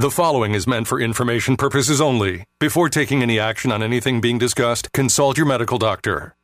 [0.00, 2.44] The following is meant for information purposes only.
[2.60, 6.36] Before taking any action on anything being discussed, consult your medical doctor.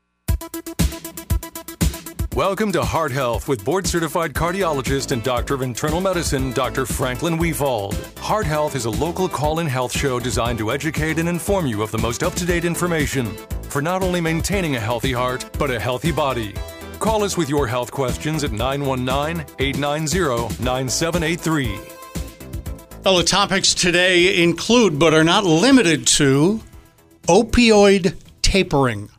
[2.34, 6.84] Welcome to Heart Health with board certified cardiologist and doctor of internal medicine, Dr.
[6.84, 7.94] Franklin Wefald.
[8.18, 11.80] Heart Health is a local call in health show designed to educate and inform you
[11.80, 13.26] of the most up to date information
[13.68, 16.54] for not only maintaining a healthy heart, but a healthy body.
[16.98, 21.93] Call us with your health questions at 919 890 9783.
[23.04, 26.62] Well, the topics today include, but are not limited to,
[27.24, 29.10] opioid tapering.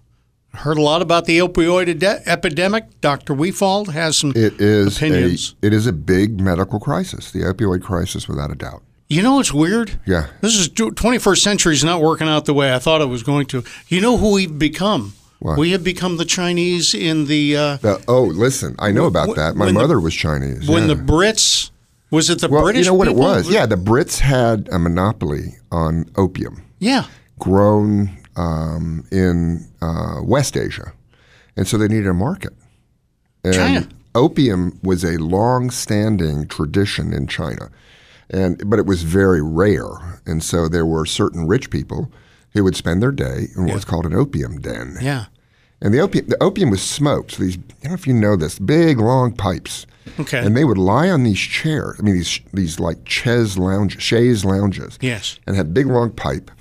[0.54, 3.00] Heard a lot about the opioid epidemic.
[3.02, 3.36] Dr.
[3.36, 5.54] Wefald has some It is opinions.
[5.62, 8.82] a it is a big medical crisis, the opioid crisis, without a doubt.
[9.08, 10.00] You know what's weird?
[10.08, 10.28] Yeah.
[10.42, 13.46] This is 21st century is not working out the way I thought it was going
[13.48, 13.64] to.
[13.88, 15.14] You know who we've become?
[15.40, 15.60] What?
[15.60, 19.36] We have become the Chinese in the uh, The, oh, listen, I know about Wh-
[19.36, 19.56] that.
[19.56, 20.68] My when the- mother was Chinese.
[20.68, 20.96] when yeah.
[20.96, 21.70] the Brits
[22.16, 22.86] was it the well, British?
[22.86, 23.24] you know what people?
[23.24, 23.50] it was?
[23.50, 27.06] Yeah, the Brits had a monopoly on opium yeah.
[27.40, 30.94] grown um, in uh, West Asia,
[31.56, 32.54] and so they needed a market.
[33.44, 33.90] And China.
[34.16, 37.70] opium was a long-standing tradition in China,
[38.30, 42.12] and but it was very rare, and so there were certain rich people
[42.54, 44.98] who would spend their day in what's called an opium den.
[45.02, 45.26] Yeah.
[45.82, 47.34] And the opium, the opium was smoked.
[47.34, 49.86] So these, I don't know if you know this, big long pipes.
[50.20, 50.40] Okay.
[50.40, 51.98] And they would lie on these chairs.
[52.00, 54.98] I mean, these these like chaise lounge, chaise lounges.
[55.02, 55.40] Yes.
[55.46, 56.52] And had big long pipe,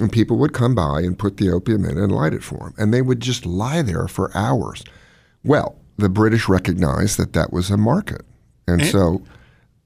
[0.00, 2.74] and people would come by and put the opium in and light it for them,
[2.78, 4.84] and they would just lie there for hours.
[5.42, 8.22] Well, the British recognized that that was a market,
[8.66, 9.22] and so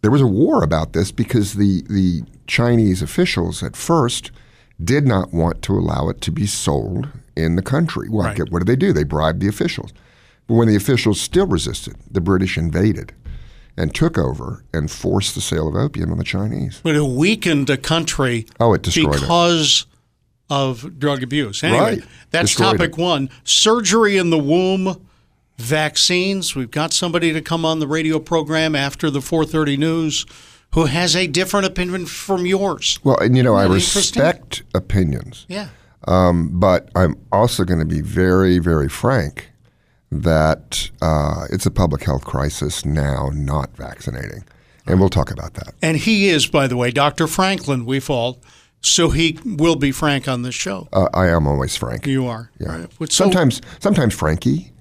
[0.03, 4.31] there was a war about this because the the Chinese officials at first
[4.83, 8.09] did not want to allow it to be sold in the country.
[8.09, 8.51] Well, Right.
[8.51, 8.93] what did they do?
[8.93, 9.93] They bribed the officials.
[10.47, 13.13] But when the officials still resisted, the British invaded
[13.77, 16.81] and took over and forced the sale of opium on the Chinese.
[16.83, 19.21] But it weakened the country Oh, it destroyed it.
[19.21, 19.87] because
[20.51, 21.63] of drug abuse.
[21.63, 22.03] Anyway, Right.
[22.31, 22.99] that's Destroyed topic it.
[22.99, 23.29] one.
[23.45, 24.97] Surgery in the womb,
[25.59, 26.55] vaccines.
[26.57, 30.25] We've got somebody to come on the radio program after the 4:30 news
[30.73, 32.99] who has a different opinion from yours.
[33.05, 35.69] Well, and you know, I respect opinions, Yeah.
[36.07, 39.51] Um, but I'm also going to be very, very frank
[40.11, 44.45] that uh, it's a public health crisis now, not vaccinating.
[44.87, 45.75] And we'll talk about that.
[45.83, 47.27] And he is, by the way, Dr.
[47.27, 48.39] Franklin Wefald,
[48.81, 50.89] so he will be frank on this show.
[50.93, 52.07] Uh, I am always frank.
[52.07, 52.51] You are.
[52.59, 52.69] Yeah.
[52.79, 52.93] Right.
[53.01, 54.73] So- Sometimes, sometimes Frankie.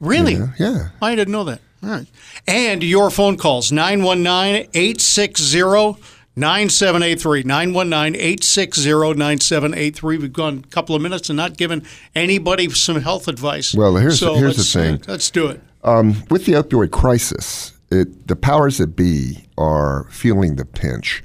[0.00, 0.34] Really?
[0.34, 0.88] Yeah, yeah.
[1.00, 1.60] I didn't know that.
[1.82, 2.06] All right.
[2.46, 7.42] And your phone calls 919 860 9783.
[7.44, 10.18] 919 860 9783.
[10.18, 11.84] We've gone a couple of minutes and not given
[12.14, 13.74] anybody some health advice.
[13.74, 14.94] Well, here's- so here's the thing.
[14.96, 15.60] uh, let's do it.
[15.84, 21.22] Um, with the opioid crisis, it, the powers that be are feeling the pinch.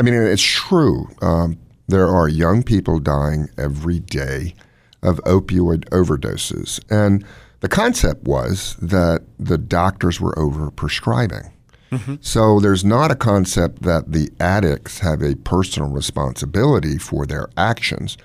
[0.00, 1.08] I mean, it's true.
[1.22, 4.54] Um, there are young people dying every day
[5.02, 6.80] of opioid overdoses.
[6.90, 7.24] And
[7.60, 11.50] the concept was that the doctors were overprescribing.
[11.90, 12.16] Mm-hmm.
[12.20, 18.16] So there's not a concept that the addicts have a personal responsibility for their actions.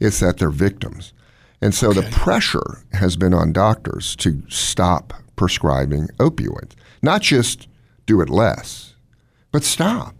[0.00, 1.12] It's that they're victims.
[1.60, 6.72] And so the pressure has been on doctors to stop prescribing opioids,
[7.02, 7.68] not just
[8.06, 8.94] do it less,
[9.52, 10.16] but stop.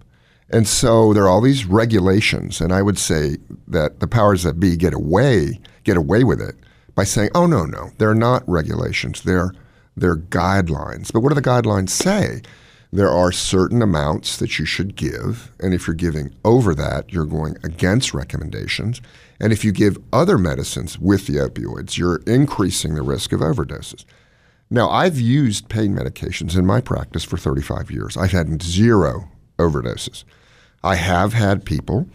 [0.50, 4.60] And so there are all these regulations, and I would say that the powers that
[4.60, 6.54] be get away get away with it
[6.94, 9.52] by saying, "Oh no, no, they're not regulations; they're
[9.96, 12.42] they're guidelines." But what do the guidelines say?
[12.94, 17.24] There are certain amounts that you should give, and if you're giving over that, you're
[17.24, 19.00] going against recommendations.
[19.40, 24.04] And if you give other medicines with the opioids, you're increasing the risk of overdoses.
[24.68, 28.16] Now, I've used pain medications in my practice for 35 years.
[28.18, 30.24] I've had zero overdoses.
[30.84, 32.08] I have had people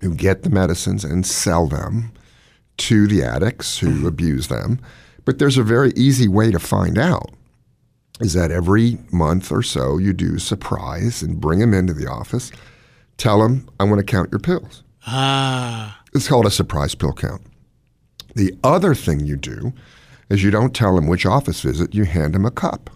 [0.00, 2.12] who get the medicines and sell them
[2.78, 4.80] to the addicts who abuse them.
[5.26, 7.30] But there's a very easy way to find out
[8.20, 12.50] is that every month or so you do surprise and bring them into the office,
[13.16, 14.82] tell them, I want to count your pills.
[15.06, 17.42] Ah, It's called a surprise pill count.
[18.34, 19.72] The other thing you do
[20.28, 22.90] is you don't tell them which office visit, you hand them a cup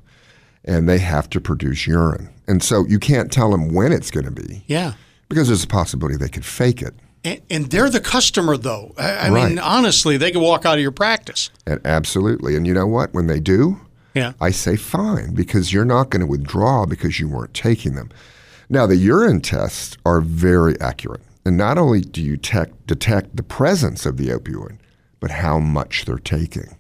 [0.65, 2.29] and they have to produce urine.
[2.47, 4.93] And so you can't tell them when it's going to be yeah.
[5.29, 6.95] because there's a possibility they could fake it.
[7.25, 8.93] And, and they're the customer, though.
[8.99, 9.49] I, I Right.
[9.49, 11.51] mean, honestly, they could walk out of your practice.
[11.67, 12.57] And absolutely.
[12.57, 13.15] And you know what?
[13.15, 13.81] When they do,
[14.15, 14.33] Yeah.
[14.41, 18.11] I say fine because you're not going to withdraw because you weren't taking them.
[18.69, 21.23] Now, the urine tests are very accurate.
[21.45, 24.79] And not only do you tec- detect the presence of the opioid,
[25.21, 26.77] but how much they're taking.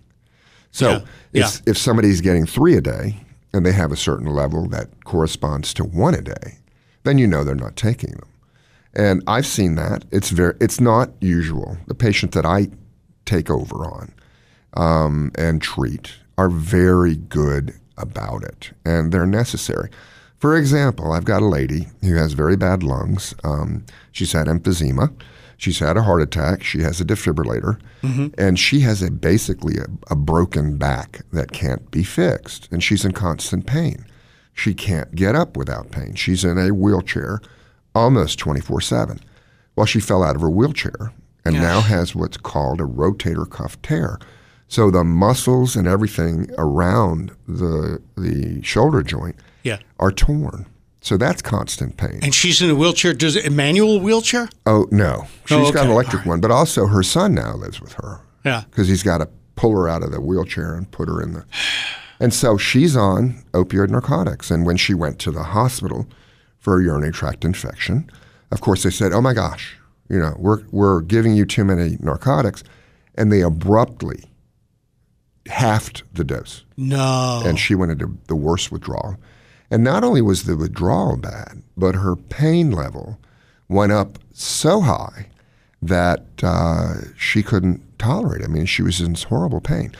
[0.70, 1.00] So Yeah,
[1.32, 1.46] yeah.
[1.46, 3.16] If, if somebody's getting three a day
[3.52, 6.58] and they have a certain level that corresponds to one a day,
[7.04, 8.28] then you know they're not taking them.
[8.94, 10.04] And I've seen that.
[10.10, 11.78] It's very it's not usual.
[11.86, 12.68] The patient that I
[13.24, 14.12] take over on
[14.74, 19.90] um, and treat are very good about it, and they're necessary.
[20.38, 23.34] For example, I've got a lady who has very bad lungs.
[23.44, 25.12] Um, she's had emphysema.
[25.56, 26.64] She's had a heart attack.
[26.64, 27.78] She has a defibrillator,
[28.36, 33.04] and she has a basically a, a broken back that can't be fixed, and she's
[33.04, 34.04] in constant pain.
[34.54, 36.14] She can't get up without pain.
[36.14, 37.40] She's in a wheelchair
[37.94, 39.20] almost 24 7.
[39.76, 41.12] Well, she fell out of her wheelchair
[41.44, 44.18] and now has what's called a rotator cuff tear.
[44.72, 49.80] So the muscles and everything around the, the shoulder joint Yeah.
[50.00, 50.64] are torn.
[51.02, 52.20] So that's constant pain.
[52.22, 53.12] And she's in a wheelchair.
[53.12, 54.48] Does it a manual wheelchair?
[54.64, 55.24] oh, no.
[55.24, 56.28] Oh, she's Oh, got an electric right.
[56.28, 58.20] one, but also her son now lives with her.
[58.46, 58.62] Yeah.
[58.70, 61.44] because he's got to pull her out of the wheelchair and put her in the.
[62.18, 64.50] And so she's on opioid narcotics.
[64.50, 66.06] And when she went to the hospital
[66.60, 68.08] for a urinary tract infection,
[68.50, 69.76] of course they said, "Oh my gosh,
[70.08, 72.64] you know, we're we're giving you too many narcotics,"
[73.16, 74.24] and they abruptly
[75.48, 77.42] halved the dose, No.
[77.44, 79.16] and she went into the worst withdrawal.
[79.70, 83.18] And not only was the withdrawal bad, but her pain level
[83.68, 85.28] went up so high
[85.80, 88.44] that uh, she couldn't tolerate it.
[88.44, 89.92] I mean, she was in horrible pain.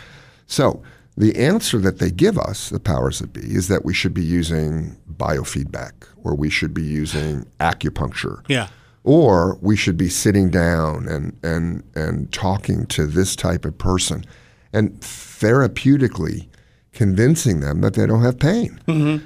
[0.46, 0.82] So
[1.16, 4.24] the answer that they give us, the powers that be, is that we should be
[4.24, 5.92] using biofeedback,
[6.22, 8.68] or we should be using acupuncture, yeah.
[9.04, 14.24] or we should be sitting down and and and talking to this type of person,
[14.72, 16.48] and therapeutically
[16.92, 18.80] convincing them that they don't have pain.
[18.86, 19.24] Mm-hmm.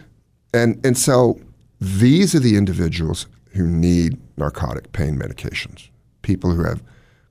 [0.55, 1.39] And and so
[1.81, 5.89] these are the individuals who need narcotic pain medications.
[6.23, 6.83] People who have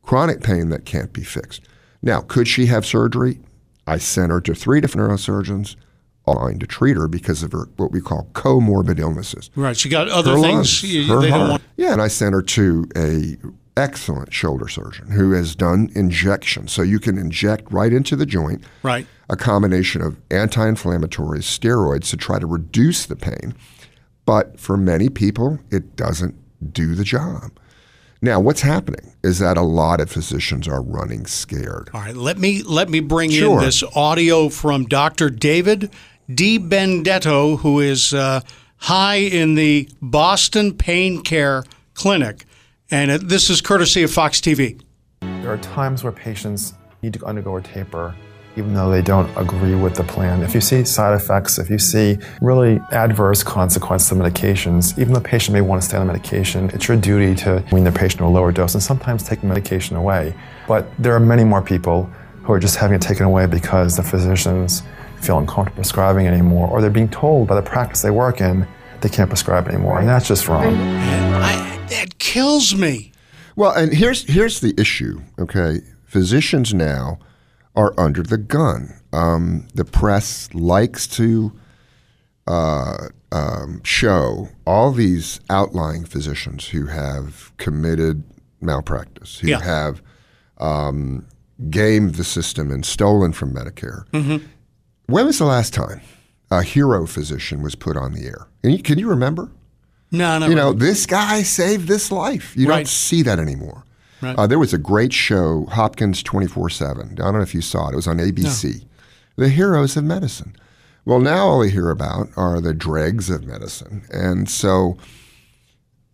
[0.04, 1.62] chronic pain that can't be fixed.
[2.02, 3.40] Now, could she have surgery?
[3.88, 5.76] I sent her to three different neurosurgeons
[6.28, 9.50] online to treat her because of her what we call comorbid illnesses.
[9.56, 9.78] Right.
[9.78, 11.50] She got other Her things lungs, you- her heart.
[11.52, 11.64] want.
[11.78, 13.38] Yeah, and I sent her to a
[13.78, 16.72] excellent shoulder surgeon who has done injections.
[16.72, 19.06] So you can inject right into the joint Right.
[19.30, 23.54] a combination of anti-inflammatories, steroids to try to reduce the pain.
[24.26, 26.36] But for many people, it doesn't
[26.74, 27.52] do the job.
[28.22, 31.90] Now, what's happening is that a lot of physicians are running scared.
[31.94, 32.16] All right.
[32.16, 33.60] Let me let me bring Sure.
[33.60, 35.30] in this audio from Dr.
[35.30, 35.92] David
[36.60, 38.40] DiBenedetto, who is uh,
[38.78, 41.64] high in the Boston Pain Care
[41.94, 42.46] Clinic,
[42.92, 44.82] and this is courtesy of Fox TV.
[45.22, 48.16] There are times where patients need to undergo a taper
[48.58, 50.42] even though they don't agree with the plan.
[50.42, 55.22] If you see side effects, if you see really adverse consequences of medications, even the
[55.22, 58.20] patient may want to stay on the medication, it's your duty to wean the patient
[58.20, 60.34] to a lower dose and sometimes take the medication away.
[60.68, 62.10] But there are many more people
[62.44, 64.84] who are just having it taken away because the physicians
[65.22, 68.68] feel uncomfortable prescribing anymore or they're being told by the practice they work in
[69.06, 70.00] they can't prescribe anymore.
[70.00, 70.66] And that's just wrong.
[70.66, 73.12] I, that kills me.
[73.56, 75.22] Well, and here's here's the issue.
[75.38, 77.20] Okay, physicians now
[77.76, 79.00] are under the gun.
[79.14, 81.54] Um, the press likes to
[82.48, 88.24] uh, um, show all these outlying physicians who have committed
[88.60, 89.62] malpractice, who Yeah.
[89.62, 90.02] have
[90.58, 91.28] um,
[91.70, 94.06] gamed the system and stolen from Medicare.
[95.06, 96.02] When was the last time
[96.60, 98.48] a hero physician was put on the air?
[98.64, 99.52] Can you, can you remember?
[100.12, 100.48] No, no.
[100.48, 102.56] you know, this guy saved this life.
[102.56, 102.78] You Right.
[102.78, 103.84] don't see that anymore.
[104.22, 104.38] Right.
[104.38, 107.12] Uh, there was a great show, Hopkins 24 7.
[107.12, 107.94] I don't know if you saw it.
[107.94, 108.86] It was on ABC.
[109.36, 110.56] The heroes of medicine.
[111.04, 114.04] Well, now all we hear about are the dregs of medicine.
[114.12, 114.98] And so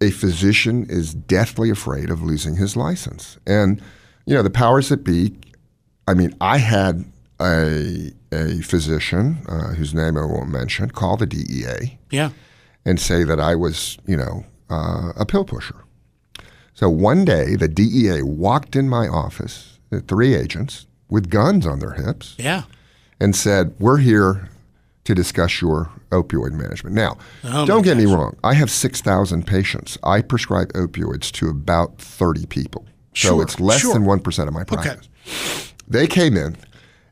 [0.01, 3.38] a physician is deathly afraid of losing his license.
[3.45, 3.79] And,
[4.25, 5.38] you know, the powers that be,
[6.07, 7.05] I mean, I had
[7.39, 12.29] a, a physician uh, whose name I won't mention call the DEA yeah.
[12.85, 15.75] and say that I was, you know, uh, a pill pusher.
[16.73, 21.91] So one day, the DEA walked in my office, three agents with guns on their
[21.91, 22.63] hips, Yeah.
[23.19, 24.47] and said, "We're here
[25.03, 28.38] to discuss your opioid management." Now, Oh, don't get me wrong.
[28.43, 29.97] I have six thousand patients.
[30.03, 33.93] I prescribe opioids to about thirty people, so Sure, it's less sure.
[33.93, 35.09] than one percent of my practice.
[35.88, 36.55] They came in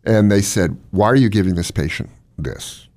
[0.09, 2.87] and they said, "Why are you giving this patient this?"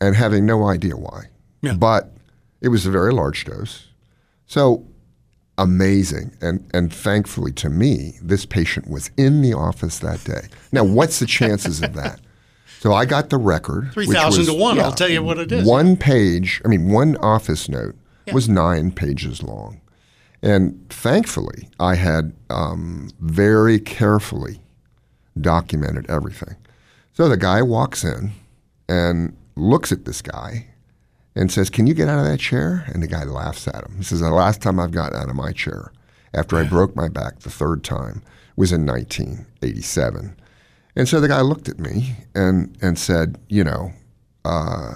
[0.00, 1.28] And having no idea why.
[1.62, 1.74] Yeah.
[1.74, 2.12] But
[2.60, 3.88] it was a very large dose.
[4.46, 4.86] So
[5.58, 6.30] amazing.
[6.40, 10.48] And, and thankfully to me, this patient was in the office that day.
[10.72, 12.20] Now, what's the chances of that?
[12.80, 13.90] So I got the record.
[13.92, 15.66] 3,000 to was- one, I'll tell you what it is.
[15.66, 17.96] One page, I mean, one office note
[18.32, 19.80] was nine pages long.
[20.44, 24.60] And thankfully, I had um, very carefully
[25.40, 26.56] documented everything.
[27.12, 28.32] So the guy walks in
[28.88, 30.66] and looks at this guy
[31.34, 32.84] and says, Can you get out of that chair?
[32.88, 33.96] And the guy laughs at him.
[33.96, 35.92] He says, The last time I've gotten out of my chair
[36.34, 38.22] after I broke my back the third time
[38.56, 40.36] was in 1987.
[40.96, 43.92] And so the guy looked at me and, and said, You know,
[44.44, 44.94] uh,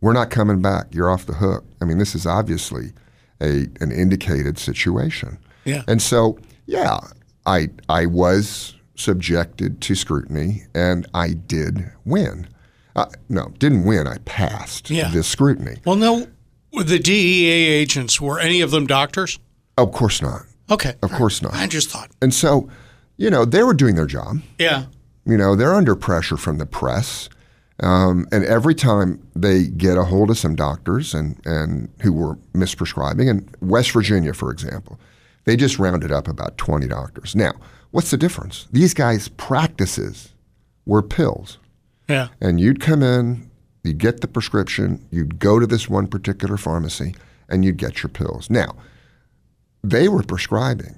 [0.00, 0.86] we're not coming back.
[0.92, 1.64] You're off the hook.
[1.80, 2.92] I mean, this is obviously
[3.40, 5.38] a, an indicated situation.
[5.64, 5.82] Yeah.
[5.88, 7.00] And so, yeah,
[7.44, 12.48] I, I was subjected to scrutiny and I did win.
[12.94, 14.06] Uh, no, didn't win.
[14.06, 15.10] I passed Yeah.
[15.10, 15.76] this scrutiny.
[15.84, 16.26] Well, no,
[16.72, 19.38] the DEA agents were any of them doctors?
[19.78, 20.42] Of course not.
[20.70, 20.94] Okay.
[21.02, 21.54] Of course not.
[21.54, 22.10] I just thought.
[22.22, 22.68] And so,
[23.18, 24.38] you know, they were doing their job.
[24.58, 24.86] Yeah.
[25.24, 27.28] You know, they're under pressure from the press.
[27.80, 32.36] Um, and every time they get a hold of some doctors and, and who were
[32.54, 34.98] misprescribing, in West Virginia, for example,
[35.46, 37.34] they just rounded up about 20 doctors.
[37.34, 37.52] Now,
[37.92, 38.66] what's the difference?
[38.72, 40.34] These guys' practices
[40.84, 41.58] were pills.
[42.08, 42.28] Yeah.
[42.40, 43.50] And you'd come in,
[43.82, 47.14] you'd get the prescription, you'd go to this one particular pharmacy,
[47.48, 48.50] and you'd get your pills.
[48.50, 48.76] Now,
[49.82, 50.96] they were prescribing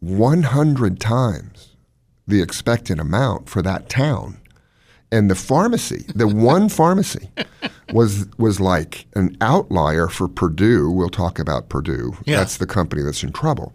[0.00, 1.76] 100 times
[2.26, 4.38] the expected amount for that town.
[5.10, 7.30] And the pharmacy, the one pharmacy,
[7.92, 10.90] was was like an outlier for Purdue.
[10.90, 12.12] We'll talk about Purdue.
[12.26, 12.36] Yeah.
[12.36, 13.74] That's the company that's in trouble.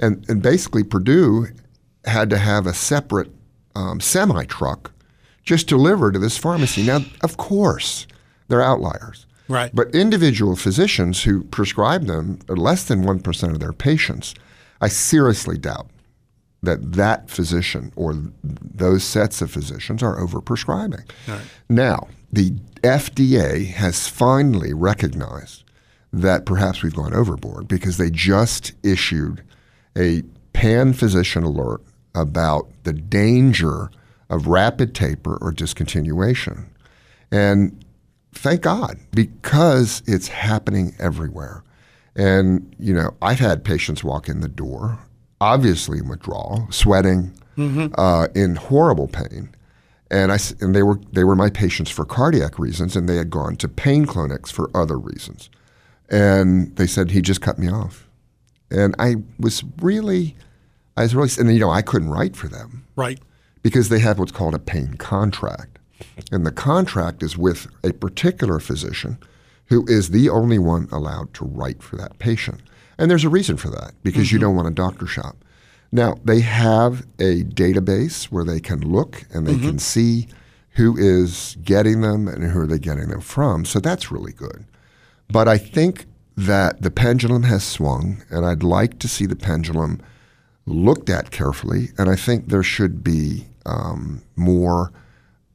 [0.00, 1.46] And and basically Purdue
[2.04, 3.30] had to have a separate
[3.76, 4.92] um, semi truck
[5.44, 6.82] just delivered to this pharmacy.
[6.82, 8.06] Now, of course,
[8.48, 9.26] they're outliers.
[9.48, 9.74] Right.
[9.74, 14.34] But individual physicians who prescribe them are less than 1% of their patients.
[14.80, 15.88] I seriously doubt
[16.62, 21.08] that that physician or those sets of physicians are overprescribing.
[21.68, 22.50] Now, the
[22.82, 25.64] FDA has finally recognized
[26.12, 29.42] that perhaps we've gone overboard because they just issued
[30.00, 31.82] a pan physician alert
[32.14, 33.90] about the danger
[34.30, 36.66] of rapid taper or discontinuation.
[37.30, 37.84] And
[38.32, 41.62] thank God, because it's happening everywhere.
[42.16, 44.98] And, you know, I've had patients walk in the door,
[45.40, 47.32] obviously in withdrawal, sweating,
[47.96, 49.50] uh, in horrible pain.
[50.10, 53.30] And, I, and they, were, they were my patients for cardiac reasons, and they had
[53.30, 55.50] gone to pain clinics for other reasons.
[56.08, 58.08] And they said, he just cut me off.
[58.70, 60.36] And I was really,
[60.96, 63.18] I was really, and you know, I couldn't write for them Right.
[63.62, 65.78] because they have what's called a pain contract.
[66.32, 69.18] And the contract is with a particular physician
[69.66, 72.60] who is the only one allowed to write for that patient.
[72.98, 74.46] And there's a reason for that because you mm-hmm.
[74.46, 75.36] don't want a doctor shop.
[75.92, 79.78] Now, they have a database where they can look and they can mm-hmm.
[79.78, 80.28] see
[80.70, 83.64] who is getting them and who are they getting them from.
[83.64, 84.64] So that's really good.
[85.28, 86.06] But I think
[86.46, 90.00] that the pendulum has swung, and I'd like to see the pendulum
[90.64, 91.88] looked at carefully.
[91.98, 94.90] And I think there should be um, more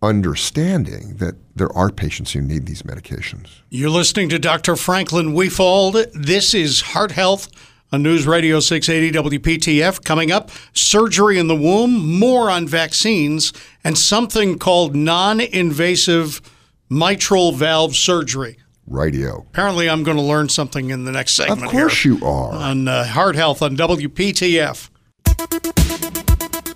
[0.03, 3.61] understanding that there are patients who need these medications.
[3.71, 4.75] You're listening to Dr.
[4.75, 6.05] Franklin Wefald.
[6.13, 7.49] This is Heart Health
[7.91, 10.03] on News Radio 680 WPTF.
[10.03, 16.41] Coming up, surgery in the womb, more on vaccines, and something called non invasive
[16.89, 18.57] mitral valve surgery.
[18.87, 19.45] Radio.
[19.51, 21.63] Apparently, I'm going to learn something in the next segment.
[21.63, 22.53] Of course here you are.
[22.53, 24.89] On uh, Heart Health on WPTF.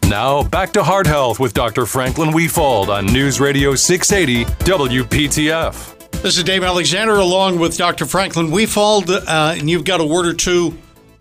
[0.09, 1.85] Now, back to Heart Health with Dr.
[1.85, 6.21] Franklin Wefald on News Radio 680 WPTF.
[6.23, 8.05] This is Dave Alexander along with Dr.
[8.07, 10.75] Franklin Wefald, uh, and you've got a word or two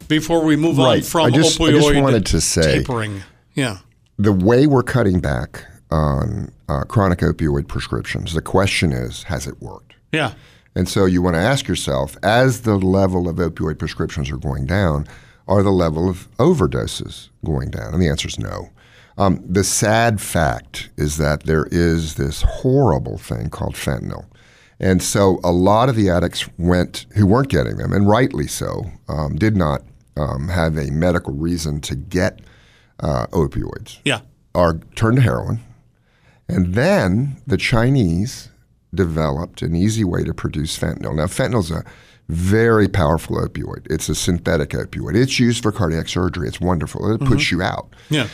[0.09, 3.23] before we move on from I just- I opioid just wanted to say- tapering.
[3.55, 3.79] Yeah.
[4.19, 9.61] the way we're cutting back on uh, chronic opioid prescriptions, the question is, has it
[9.61, 9.95] worked?
[10.13, 10.33] Yeah.
[10.79, 14.65] And so you want to ask yourself, as the level of opioid prescriptions are going
[14.65, 15.09] down,
[15.49, 17.93] are the level of overdoses going down?
[17.95, 18.71] And the answer is no.
[19.17, 24.27] Um, the sad fact is that there is this horrible thing called fentanyl.
[24.79, 28.85] And so a lot of the addicts went who weren't getting them, and rightly so,
[29.09, 29.83] um, did not
[30.17, 32.39] um, have a medical reason to get
[33.01, 34.21] uh, opioids Yeah.
[34.55, 35.59] are turned to heroin.
[36.49, 38.51] And then the Chinese
[38.99, 41.15] developed an easy way to produce fentanyl.
[41.15, 41.85] Now, fentanyl's a
[42.29, 43.87] very powerful opioid.
[43.89, 45.15] It's a synthetic opioid.
[45.15, 46.49] It's used for cardiac surgery.
[46.49, 47.15] It's wonderful.
[47.15, 47.61] It puts mm-hmm.
[47.61, 47.95] you out.
[48.11, 48.27] Yeah.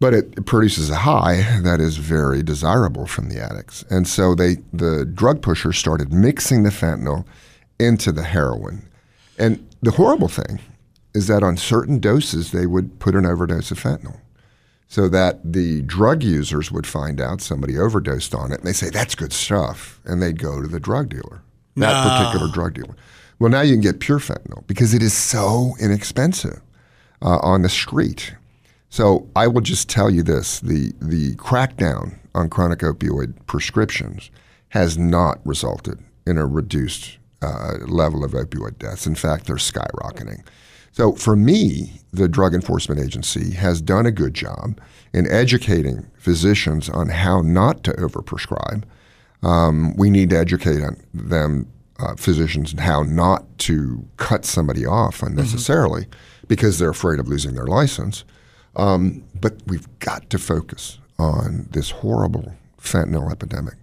[0.00, 3.84] But it, it produces a high that is very desirable from the addicts.
[3.88, 7.24] And so they the drug pushers started mixing the fentanyl
[7.80, 8.86] into the heroin.
[9.38, 10.60] And the horrible thing
[11.14, 14.20] is that on certain doses they would put an overdose of fentanyl.
[14.92, 18.90] So that the drug users would find out somebody overdosed on it and they say,
[18.90, 19.98] That's good stuff.
[20.04, 21.40] And they'd go to the drug dealer,
[21.76, 22.94] that particular drug dealer.
[23.38, 26.60] Well, now you can get pure fentanyl because it is so inexpensive
[27.22, 28.34] uh, on the street.
[28.90, 34.30] So I will just tell you this: the the crackdown on chronic opioid prescriptions
[34.68, 39.06] has not resulted in a reduced uh, level of opioid deaths.
[39.06, 40.44] In fact, they're skyrocketing.
[40.92, 44.78] So for me, the Drug Enforcement Agency has done a good job
[45.12, 48.84] in educating physicians on how not to overprescribe.
[49.42, 55.22] Um, we need to educate on them, uh, physicians, how not to cut somebody off
[55.22, 56.46] unnecessarily mm-hmm.
[56.46, 58.24] because they're afraid of losing their license.
[58.76, 63.74] Um, but we've got to focus on this horrible fentanyl epidemic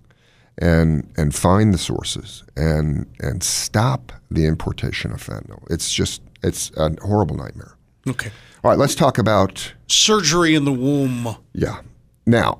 [0.60, 5.64] and and find the sources and and stop the importation of fentanyl.
[5.70, 7.76] It's just it's a horrible nightmare.
[8.08, 8.32] Okay.
[8.64, 11.38] All right, let's talk about surgery in the womb.
[11.54, 11.82] Yeah.
[12.26, 12.60] Now,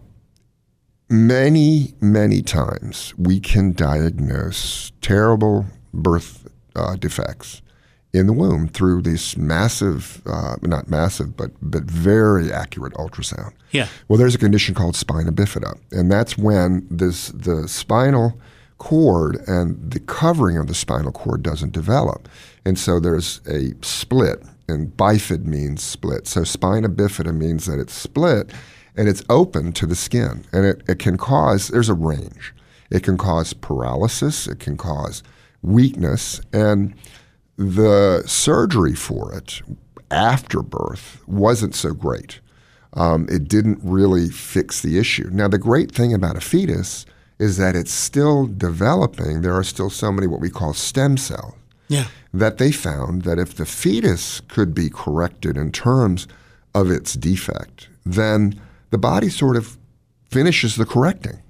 [1.10, 7.62] many many times we can diagnose terrible birth uh, defects
[8.14, 13.54] in the womb through this massive, uh, not massive, but but very accurate ultrasound.
[13.72, 13.88] Yeah.
[14.08, 18.40] Well, there's a condition called spina bifida, and that's when this the spinal
[18.80, 22.28] cord and the covering of the spinal cord doesn't develop,
[22.66, 24.44] and so there's a split.
[24.68, 26.28] And bifid means split.
[26.28, 28.52] So spina bifida means that it's split
[28.96, 31.70] and it's open to the skin, and it, it can cause.
[31.70, 32.54] There's a range.
[32.92, 34.46] It can cause paralysis.
[34.46, 35.24] It can cause
[35.62, 36.94] weakness and
[37.60, 39.62] the surgery for it
[40.10, 42.40] after birth wasn't so great.
[42.94, 45.30] Um, it didn't really fix the issue.
[45.32, 47.06] Now, the great thing about a fetus
[47.38, 49.42] is that it's still developing.
[49.42, 51.54] There are still so many what we call stem cells.
[51.90, 52.06] Yeah.
[52.34, 56.28] That they found that if the fetus could be corrected in terms
[56.74, 58.60] of its defect, then
[58.92, 59.78] the body sort of
[60.30, 61.42] finishes the correcting.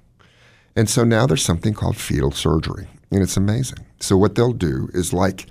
[0.74, 3.84] And so now there's something called fetal surgery, and it's amazing.
[4.00, 5.46] So what they'll do is like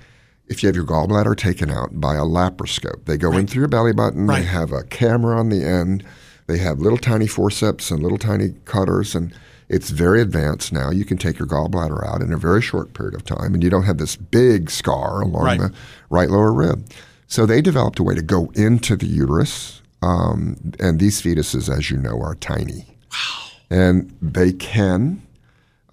[0.49, 3.41] if you have your gallbladder taken out by a laparoscope, they go right.
[3.41, 4.27] in through your belly button.
[4.27, 4.39] Right.
[4.39, 6.03] They have a camera on the end.
[6.47, 9.33] They have little tiny forceps and little tiny cutters, and
[9.69, 10.89] it's very advanced now.
[10.89, 13.69] You can take your gallbladder out in a very short period of time, and you
[13.69, 15.59] don't have this big scar along right.
[15.59, 15.73] the
[16.09, 16.83] right lower rib.
[17.27, 21.91] So they developed a way to go into the uterus, um, and these fetuses, as
[21.91, 22.87] you know, are tiny.
[23.11, 23.51] Wow.
[23.69, 25.21] And they can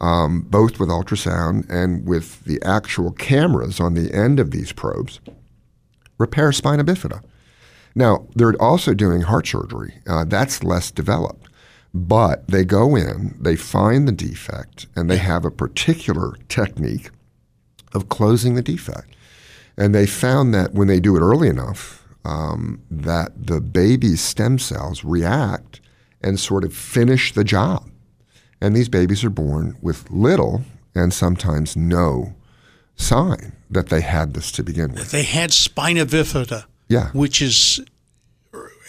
[0.01, 5.21] um, both with ultrasound and with the actual cameras on the end of these probes,
[6.19, 7.23] repair spina bifida.
[7.95, 9.95] Now, they're also doing heart surgery.
[10.07, 11.49] Uh, that's less developed.
[11.95, 17.11] But they go in, they find the defect, and they have a particular technique
[17.95, 19.17] of closing the defect.
[19.79, 24.59] And they found that when they do it early enough, um, that the baby's stem
[24.59, 25.81] cells react
[26.23, 27.89] and sort of finish the job.
[28.61, 30.62] And these babies are born with little
[30.95, 32.35] and sometimes no
[32.97, 35.11] sign that they had this to begin with.
[35.11, 36.64] They had spina bifida.
[36.88, 37.11] Yeah.
[37.11, 37.81] Which is,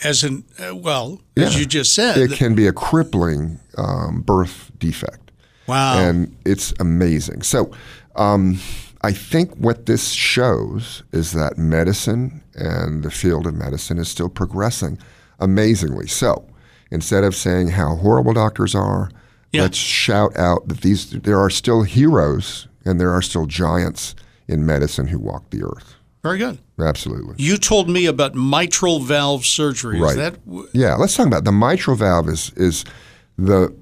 [0.03, 1.45] as in, uh, well, yeah.
[1.45, 5.31] as you just said, it can be a crippling um, birth defect.
[5.67, 5.99] Wow.
[5.99, 7.41] And it's amazing.
[7.41, 7.71] So,
[8.15, 8.59] um,
[9.01, 14.29] I think what this shows is that medicine and the field of medicine is still
[14.29, 14.97] progressing
[15.39, 16.07] amazingly.
[16.07, 16.47] So,
[16.89, 19.11] instead of saying how horrible doctors are,
[19.51, 19.63] yeah.
[19.63, 24.15] Let's shout out that these there are still heroes and there are still giants
[24.47, 25.95] in medicine who walk the earth.
[26.23, 26.59] Very good.
[26.79, 27.35] Absolutely.
[27.37, 29.99] You told me about mitral valve surgery.
[29.99, 30.17] Right.
[30.17, 30.39] That...
[30.73, 30.95] yeah.
[30.95, 31.45] Let's talk about it.
[31.45, 32.27] the mitral valve.
[32.27, 32.83] Is is
[33.37, 33.73] the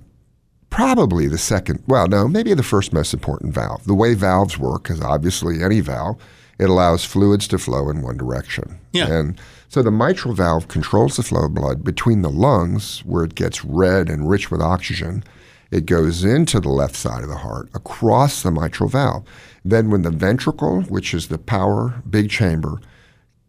[0.69, 1.81] probably the second.
[1.87, 3.85] Well, no, maybe the first most important valve.
[3.85, 6.21] The way valves work is obviously any valve.
[6.59, 8.79] It allows fluids to flow in one direction.
[8.93, 9.11] Yeah.
[9.11, 13.35] And so the mitral valve controls the flow of blood between the lungs, where it
[13.35, 15.23] gets red and rich with oxygen,
[15.71, 19.25] it goes into the left side of the heart across the mitral valve.
[19.63, 22.79] Then, when the ventricle, which is the power big chamber,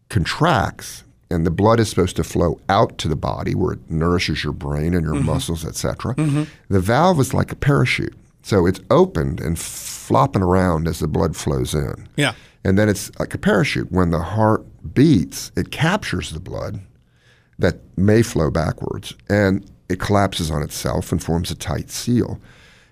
[0.09, 4.45] contracts, and the blood is supposed to flow out to the body where it nourishes
[4.45, 5.27] your brain and your mm-hmm.
[5.27, 6.15] muscles, etc.
[6.15, 6.45] Mm-hmm.
[6.69, 8.15] The valve is like a parachute.
[8.43, 12.09] So it's opened and flopping around as the blood flows in.
[12.17, 12.35] Yeah.
[12.65, 13.91] And then it's like a parachute.
[13.91, 16.81] When the heart beats, it captures the blood
[17.59, 19.15] that may flow backwards.
[19.29, 22.41] And it collapses on itself and forms a tight seal.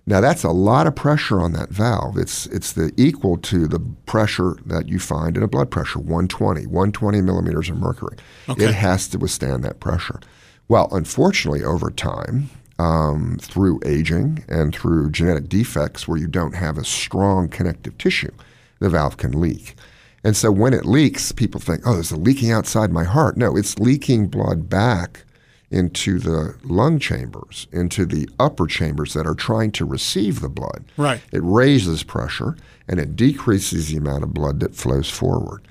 [0.07, 2.19] Now that's a lot of pressure on that valve.
[2.19, 6.67] It's it's the equal to the pressure that you find in a blood pressure, 120,
[6.67, 8.17] 120 millimeters of mercury.
[8.49, 8.67] Okay.
[8.67, 10.21] It has to withstand that pressure.
[10.69, 16.77] Well, unfortunately, over time, um, through aging and through genetic defects where you don't have
[16.77, 18.33] a strong connective tissue,
[18.81, 19.75] the valve can leak.
[20.23, 23.37] And so when it leaks, people think, oh, there's a leaking outside my heart.
[23.37, 25.25] No, it's leaking blood back
[25.71, 30.85] into the lung chambers, into the upper chambers that are trying to receive the blood.
[30.97, 31.21] Right.
[31.33, 32.57] It raises pressure
[32.89, 35.67] and it decreases the amount of blood that flows forward.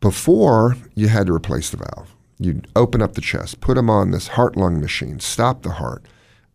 [0.00, 2.12] Before, you had to replace the valve.
[2.38, 6.04] You'd open up the chest, put them on this heart lung machine, stop the heart,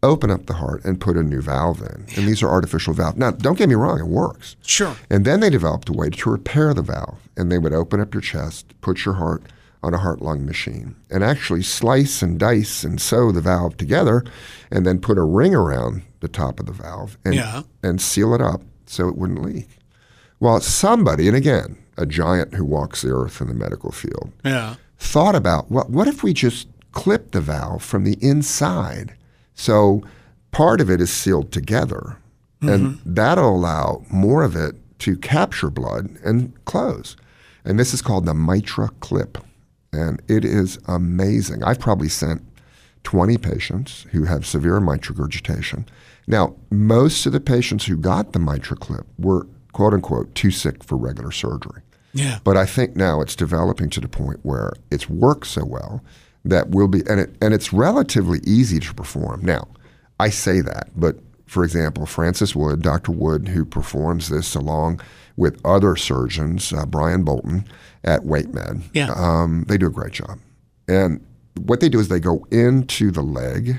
[0.03, 2.05] open up the heart, and put a new valve in.
[2.17, 3.17] And these are artificial valves.
[3.17, 4.57] Now, don't get me wrong, it works.
[4.63, 4.95] Sure.
[5.09, 7.19] And then they developed a way to repair the valve.
[7.37, 9.43] And they would open up your chest, put your heart
[9.87, 14.23] on a heart lung machine, and actually slice and dice and sew the valve together,
[14.69, 17.63] and then put a ring around the top of the valve and, Yeah.
[17.81, 19.79] and seal it up so it wouldn't leak.
[20.39, 24.75] Well, somebody, and again, a giant who walks the earth in the medical field, Yeah.
[24.99, 29.13] thought about what what if we just clip the valve from the inside
[29.53, 30.01] so
[30.51, 32.17] part of it is sealed together
[32.61, 33.13] and mm-hmm.
[33.13, 37.15] that'll allow more of it to capture blood and close
[37.63, 39.37] and this is called the mitra clip
[39.97, 42.41] and it is amazing i've probably sent
[43.03, 45.85] 20 patients who have severe mitral regurgitation
[46.27, 50.97] now most of the patients who got the MitraClip were quote unquote too sick for
[50.97, 51.81] regular surgery
[52.13, 52.39] Yeah.
[52.43, 56.01] but I think now it's developing to the point where it's worked so well
[56.45, 59.41] that we'll be, and, it, and it's relatively easy to perform.
[59.43, 59.67] Now,
[60.19, 63.11] I say that, but for example, Francis Wood, Dr.
[63.11, 65.01] Wood, who performs this along
[65.37, 67.63] with other surgeons, uh, Brian Bolton
[68.03, 69.11] at WakeMed, Yeah.
[69.15, 70.39] um, they do a great job.
[70.87, 71.21] And
[71.59, 73.77] what they do is they go into the leg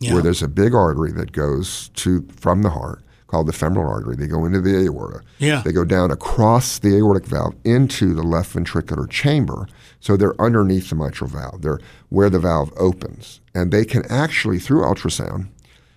[0.00, 0.12] Yeah.
[0.14, 4.14] where there's a big artery that goes to from the heart called the femoral artery.
[4.16, 5.20] They go into the aorta.
[5.38, 5.62] Yeah.
[5.64, 9.66] They go down across the aortic valve into the left ventricular chamber.
[10.00, 11.62] So they're underneath the mitral valve.
[11.62, 13.40] They're where the valve opens.
[13.54, 15.48] And they can actually, through ultrasound,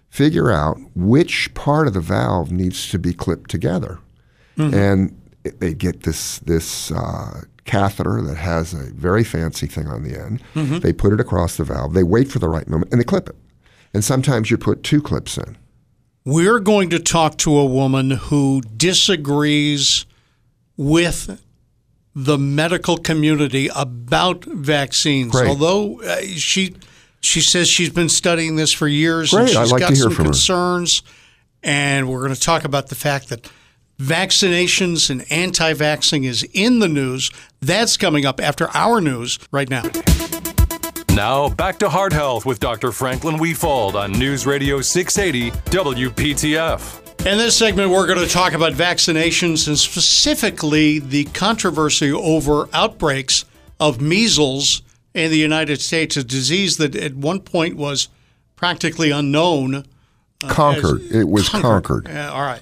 [0.09, 3.99] figure out which part of the valve needs to be clipped together.
[4.59, 10.03] And it- they get this, this uh, catheter that has a very fancy thing on
[10.03, 10.41] the end.
[10.81, 11.93] They put it across the valve.
[11.93, 13.35] They wait for the right moment and they clip it.
[13.93, 15.57] And sometimes you put two clips in.
[16.25, 20.05] We're going to talk to a woman who disagrees
[20.77, 21.41] with
[22.15, 25.31] the medical community about vaccines.
[25.31, 25.47] Great.
[25.47, 26.75] Although uh, she
[27.21, 29.49] she says she's been studying this for years and Great.
[29.49, 30.31] she's I'd like got to hear some from her.
[30.31, 31.01] concerns
[31.63, 33.49] and we're going to talk about the fact that
[33.99, 37.29] vaccinations and anti-vaxxing is in the news.
[37.59, 39.83] That's coming up after our news right now.
[41.13, 42.91] Now, back to Heart Health with Dr.
[42.93, 47.25] Franklin Wefald on News Radio 680 WPTF.
[47.25, 53.43] In this segment, we're going to talk about vaccinations and specifically the controversy over outbreaks
[53.81, 54.81] of measles
[55.13, 58.07] in the United States, a disease that at one point was
[58.55, 59.75] practically unknown.
[60.41, 61.01] Uh, conquered.
[61.01, 62.07] as- It was conquered.
[62.07, 62.61] Yeah, all right.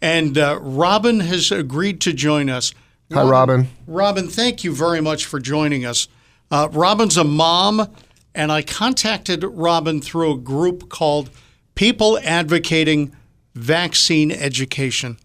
[0.00, 2.72] And uh, Robin has agreed to join us.
[3.12, 3.68] Hi, Robin.
[3.86, 6.08] Robin, thank you very much for joining us.
[6.50, 7.88] Uh, Robin's a mom,
[8.34, 11.30] and I contacted Robin through a group called
[11.74, 13.14] People Advocating
[13.54, 15.18] Vaccine Education.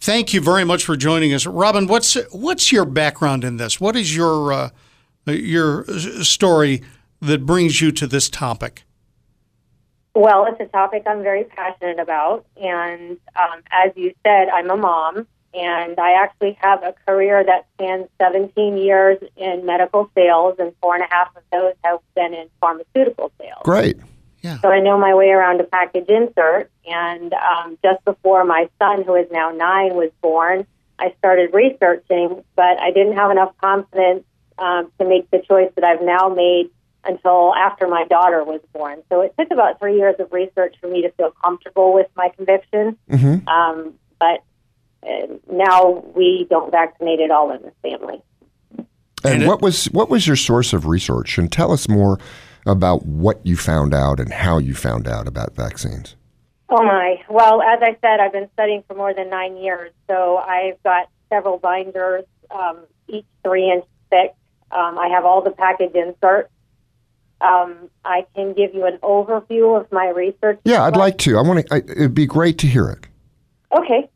[0.00, 1.86] Thank you very much for joining us, Robin.
[1.86, 3.80] What's what's your background in this?
[3.80, 4.70] What is your uh,
[5.26, 5.84] your
[6.22, 6.82] story
[7.20, 8.84] that brings you to this topic?
[10.14, 12.44] Well, it's a topic I'm very passionate about.
[12.56, 17.66] And um, as you said, I'm a mom, and I actually have a career that
[17.74, 22.34] spans 17 years in medical sales, and four and a half of those have been
[22.34, 23.62] in pharmaceutical sales.
[23.64, 23.98] Great.
[24.42, 24.60] Yeah.
[24.60, 26.70] So I know my way around a package insert.
[26.86, 30.66] And um, just before my son, who is now nine, was born,
[30.98, 34.24] I started researching, but I didn't have enough confidence
[34.58, 36.70] um, to make the choice that I've now made
[37.08, 39.02] until after my daughter was born.
[39.10, 42.28] So it took about three years of research for me to feel comfortable with my
[42.36, 42.96] conviction.
[43.48, 44.42] Um, but
[45.02, 48.20] uh, now we don't vaccinate at all in the family.
[48.76, 48.86] And,
[49.34, 51.38] And it- what was what was your source of research?
[51.38, 52.18] And tell us more
[52.66, 56.14] about what you found out and how you found out about vaccines.
[56.68, 57.16] Oh my.
[57.30, 59.90] Well, as I said, I've been studying for more than nine years.
[60.06, 64.34] So I've got several binders, um, each three inch thick.
[64.70, 66.50] Um, I have all the package inserts.
[67.40, 70.58] Um, I can give you an overview of my research.
[70.64, 71.38] Yeah, I'd like to.
[71.38, 71.76] I want to.
[71.76, 73.06] It'd be great to hear it.
[73.76, 74.10] Okay.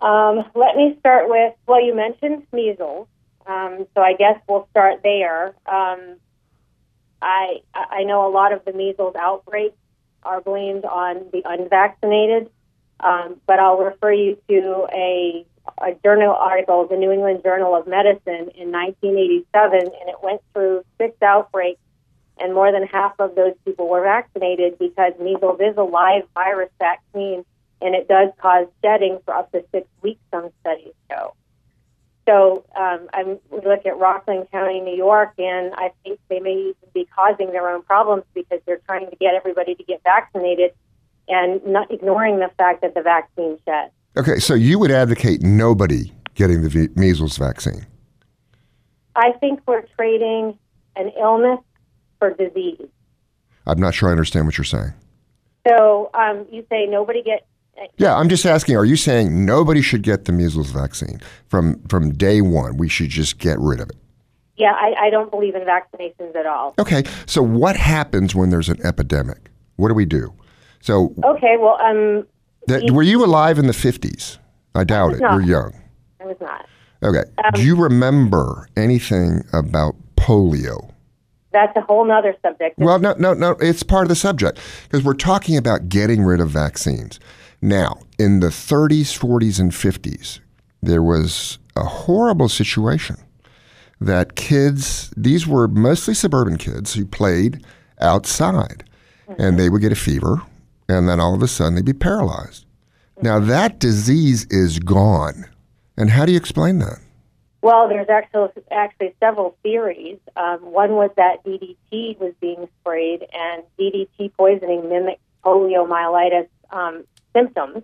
[0.00, 3.08] Um, let me start with, well, you mentioned measles.
[3.46, 5.48] Um, so I guess we'll start there.
[5.66, 6.16] Um,
[7.20, 9.76] I, I know a lot of the measles outbreaks
[10.22, 12.50] are blamed on the unvaccinated,
[13.00, 15.46] um, but I'll refer you to a,
[15.82, 20.84] a journal article, the New England Journal of Medicine in 1987, and it went through
[20.98, 21.80] six outbreaks,
[22.40, 26.70] and more than half of those people were vaccinated because measles is a live virus
[26.78, 27.44] vaccine
[27.80, 31.34] and it does cause shedding for up to six weeks, some studies show.
[32.28, 36.52] So um, I'm, we look at Rockland County, New York, and I think they may
[36.52, 40.72] even be causing their own problems because they're trying to get everybody to get vaccinated
[41.28, 43.92] and not ignoring the fact that the vaccine sheds.
[44.16, 47.86] Okay, so you would advocate nobody getting the v- measles vaccine.
[49.14, 50.58] I think we're trading
[50.96, 51.60] an illness
[52.18, 52.88] for disease.
[53.66, 54.92] I'm not sure I understand what you're saying.
[55.66, 57.46] So um, you say nobody get.
[57.96, 58.76] Yeah, I'm just asking.
[58.76, 62.76] Are you saying nobody should get the measles vaccine from from day one?
[62.76, 63.96] We should just get rid of it.
[64.56, 66.74] Yeah, I, I don't believe in vaccinations at all.
[66.80, 69.50] Okay, so what happens when there's an epidemic?
[69.76, 70.34] What do we do?
[70.80, 72.26] So, Okay, well, um,
[72.66, 74.38] that, were you alive in the 50s?
[74.74, 75.20] I doubt it.
[75.20, 75.34] not.
[75.34, 75.80] You're young.
[76.20, 76.66] I was not.
[77.04, 77.22] Okay.
[77.54, 80.92] do you remember anything about polio?
[81.58, 82.78] That's a whole nother subject.
[82.78, 83.56] Well, no, no, no.
[83.60, 87.18] It's part of the subject because we're talking about getting rid of vaccines.
[87.60, 90.38] Now, in the 30s, 40s, and 50s,
[90.80, 93.16] there was a horrible situation
[94.00, 97.64] that kids, these were mostly suburban kids who played
[98.00, 98.84] outside,
[99.36, 100.40] and they would get a fever,
[100.88, 102.66] and then all of a sudden they'd be paralyzed.
[103.20, 103.48] Now, mm-hmm.
[103.48, 105.44] that disease is gone.
[105.96, 107.00] And how do you explain that?
[107.60, 110.18] Well, there's actually actually several theories.
[110.36, 117.82] Um, one was that DDT was being sprayed, and DDT poisoning mimics poliomyelitis um, symptoms.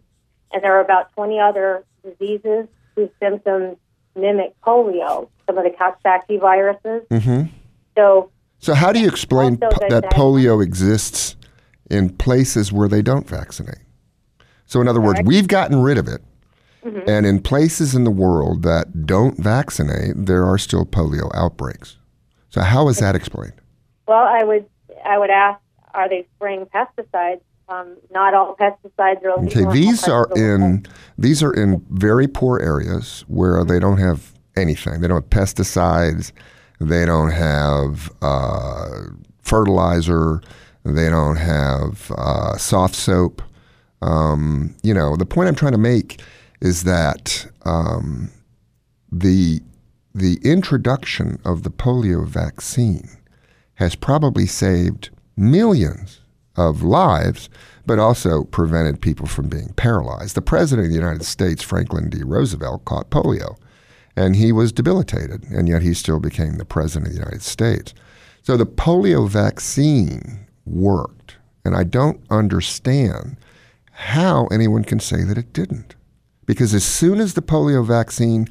[0.53, 3.77] And there are about 20 other diseases whose symptoms
[4.15, 5.29] mimic polio.
[5.47, 7.03] Some of the Coxsackie viruses.
[7.11, 7.49] Mm-hmm.
[7.97, 11.37] So So, how do you explain po- that that- polio exists
[11.91, 13.79] in places where they don't vaccinate?
[14.67, 16.23] So, in other words, we've gotten rid of it,
[16.85, 17.09] Mm-hmm.
[17.09, 21.97] and in places in the world that don't vaccinate, there are still polio outbreaks.
[22.51, 23.55] So, how is that explained?
[24.07, 24.67] Well, I would
[25.05, 25.61] I would ask,
[25.95, 27.41] are they spraying pesticides?
[27.69, 29.45] Um, not all pesticides are.
[29.45, 30.85] Okay, these are in
[31.17, 35.01] these are in very poor areas where they don't have anything.
[35.01, 36.33] They don't have pesticides.
[36.81, 39.05] They don't have uh,
[39.41, 40.43] fertilizer.
[40.85, 43.41] They don't have uh, soft soap.
[44.03, 46.21] Um, you know, the point I'm trying to make
[46.65, 48.31] is that um,
[49.13, 49.61] the
[50.15, 53.19] the introduction of the polio vaccine
[53.75, 56.21] has probably saved millions
[56.57, 57.51] of lives,
[57.85, 60.37] but also prevented people from being paralyzed.
[60.37, 62.23] The President of the United States, Franklin D.
[62.23, 63.57] Roosevelt, caught polio,
[64.17, 67.93] and he was debilitated, and yet he still became the President of the United States.
[68.43, 73.37] So the polio vaccine worked, and I don't understand
[73.91, 75.97] how anyone can say that it didn't.
[76.47, 78.49] Because as soon as the polio vaccine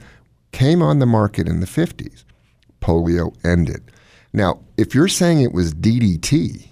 [0.52, 2.24] came on the market in the 50s,
[2.82, 3.92] polio ended.
[4.34, 6.68] Now, if you're saying it was DDT,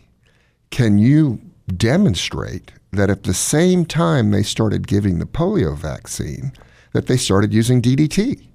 [0.71, 1.39] can you
[1.77, 6.51] demonstrate that at the same time they started giving the polio vaccine,
[6.93, 8.47] that they started using DDT?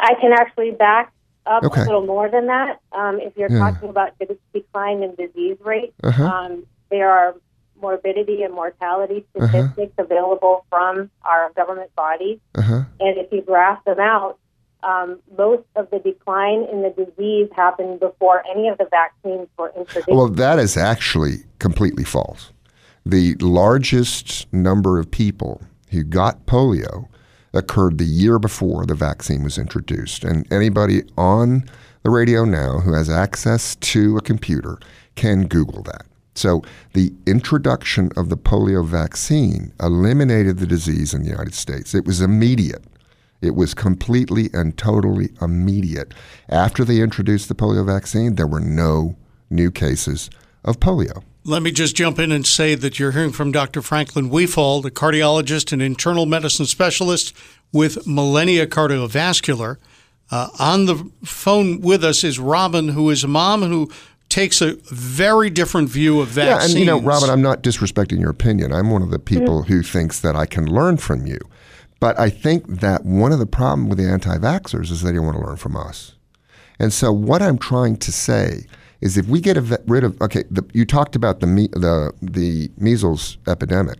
[0.00, 1.12] I can actually back
[1.46, 1.82] up Okay.
[1.82, 2.80] a little more than that.
[2.92, 3.58] Um, if you're Yeah.
[3.58, 6.24] talking about the decline in disease rate, Uh-huh.
[6.24, 7.34] um, there are
[7.80, 9.48] morbidity and mortality Uh-huh.
[9.48, 12.38] statistics available from our government bodies.
[12.54, 12.82] Uh-huh.
[13.00, 14.38] And if you graph them out,
[14.82, 19.72] um, most of the decline in the disease happened before any of the vaccines were
[19.76, 20.08] introduced.
[20.08, 22.52] Well, that is actually completely false.
[23.04, 27.08] The largest number of people who got polio
[27.52, 30.22] occurred the year before the vaccine was introduced.
[30.22, 31.64] And anybody on
[32.02, 34.78] the radio now who has access to a computer
[35.16, 36.06] can Google that.
[36.38, 41.94] So the introduction of the polio vaccine eliminated the disease in the United States.
[41.94, 42.84] It was immediate.
[43.40, 46.14] It was completely and totally immediate.
[46.48, 49.16] After they introduced the polio vaccine, there were no
[49.50, 50.30] new cases
[50.64, 51.22] of polio.
[51.44, 53.80] Let me just jump in and say that you're hearing from Dr.
[53.80, 57.34] Franklin Wefald, a cardiologist and internal medicine specialist
[57.72, 59.78] with Millennia Cardiovascular.
[60.30, 63.90] Uh, on the phone with us is Robin, who is a mom who
[64.28, 66.74] takes a very different view of vaccines.
[66.74, 68.72] Yeah, and you know, Robin, I'm not disrespecting your opinion.
[68.72, 71.38] I'm one of the people who thinks that I can learn from you.
[72.00, 75.36] But I think that one of the problems with the anti-vaxxers is they don't want
[75.36, 76.14] to learn from us.
[76.78, 78.66] And so what I'm trying to say
[79.00, 81.68] is if we get a, ve- rid of okay, the, you talked about the me,
[81.72, 83.98] the the measles epidemic.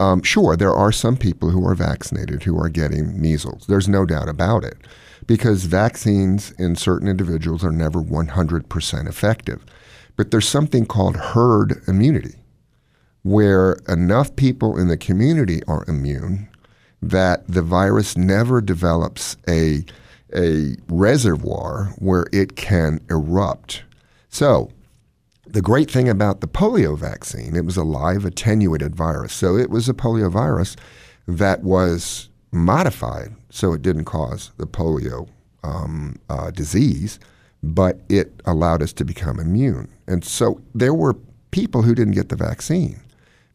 [0.00, 3.66] Um, sure, there are some people who are vaccinated who are getting measles.
[3.68, 4.76] There's no doubt about it,
[5.26, 9.64] because vaccines in certain individuals are never 100% effective.
[10.16, 12.36] But there's something called herd immunity,
[13.22, 16.48] where enough people in the community are immune
[17.02, 19.84] that the virus never develops a
[20.34, 23.84] a reservoir where it can erupt.
[24.28, 24.70] So,
[25.46, 29.32] the great thing about the polio vaccine, it was a live attenuated virus.
[29.32, 30.74] So it was a polio virus
[31.28, 35.28] that was modified so it didn't cause the polio
[35.62, 37.18] um, uh, disease,
[37.62, 39.88] but it allowed us to become immune.
[40.06, 41.16] And so there were
[41.50, 43.00] people who didn't get the vaccine.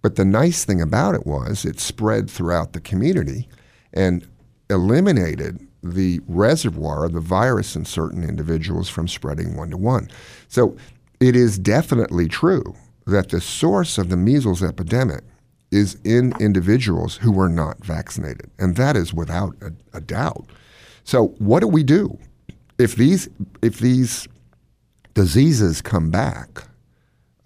[0.02, 3.48] But the nice thing about it was it spread throughout the community
[3.94, 4.26] and
[4.70, 10.10] eliminated the reservoir of the virus in certain individuals from spreading one to one.
[10.48, 10.78] So
[11.20, 15.24] it is definitely true that the source of the measles epidemic
[15.72, 20.46] is in individuals who were not vaccinated, and that is without a, a doubt.
[21.04, 22.18] So, what do we do
[22.78, 23.30] if these
[23.62, 24.28] if these
[25.14, 26.64] diseases come back?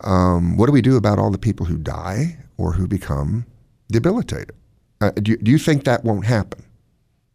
[0.02, 3.46] Um, what do we do about all the people who die or who become
[3.90, 4.52] debilitated?
[5.00, 6.64] Uh, do, you, do you think that won't happen?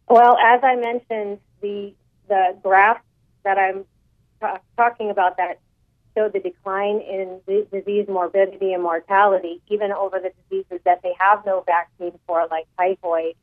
[0.07, 1.93] Well, as I mentioned, the
[2.27, 3.01] the graph
[3.43, 3.85] that I'm
[4.41, 5.59] t- talking about that
[6.15, 11.13] showed the decline in the disease morbidity and mortality, even over the diseases that they
[11.19, 13.35] have no vaccine for, like typhoid.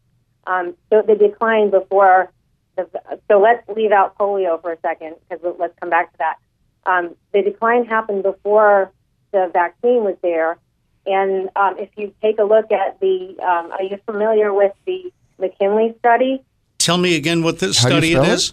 [0.47, 2.31] Um, so the decline before
[2.77, 2.89] the
[3.29, 6.37] so let's leave out polio for a second because let's come back to that.
[6.85, 8.93] Um, the decline happened before
[9.33, 10.59] the vaccine was there,
[11.07, 15.11] and um, if you take a look at the, um, are you familiar with the
[15.41, 16.45] McKinlay study?
[16.79, 18.53] Tell me again what the How study spell it it?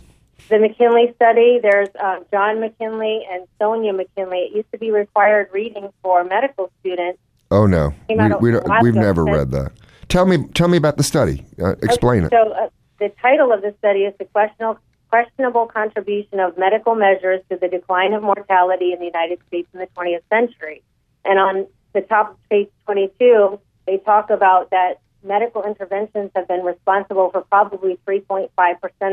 [0.50, 4.48] The McKinlay study, there's uh, John McKinlay and Sonja McKinlay.
[4.48, 7.20] It used to be required reading for medical students.
[7.50, 9.00] Oh no, we, we ago.
[9.00, 9.72] never read that.
[10.10, 11.46] Tell me, tell me about the study.
[11.62, 12.32] Uh, explain it.
[12.32, 14.80] So uh, the title of the study is the questionable,
[15.10, 19.80] questionable contribution of medical measures to the decline of mortality in the United States in
[19.80, 20.82] the 20th century.
[21.26, 26.64] And on the top of page 22, they talk about that medical interventions have been
[26.64, 28.50] responsible for probably 3.5%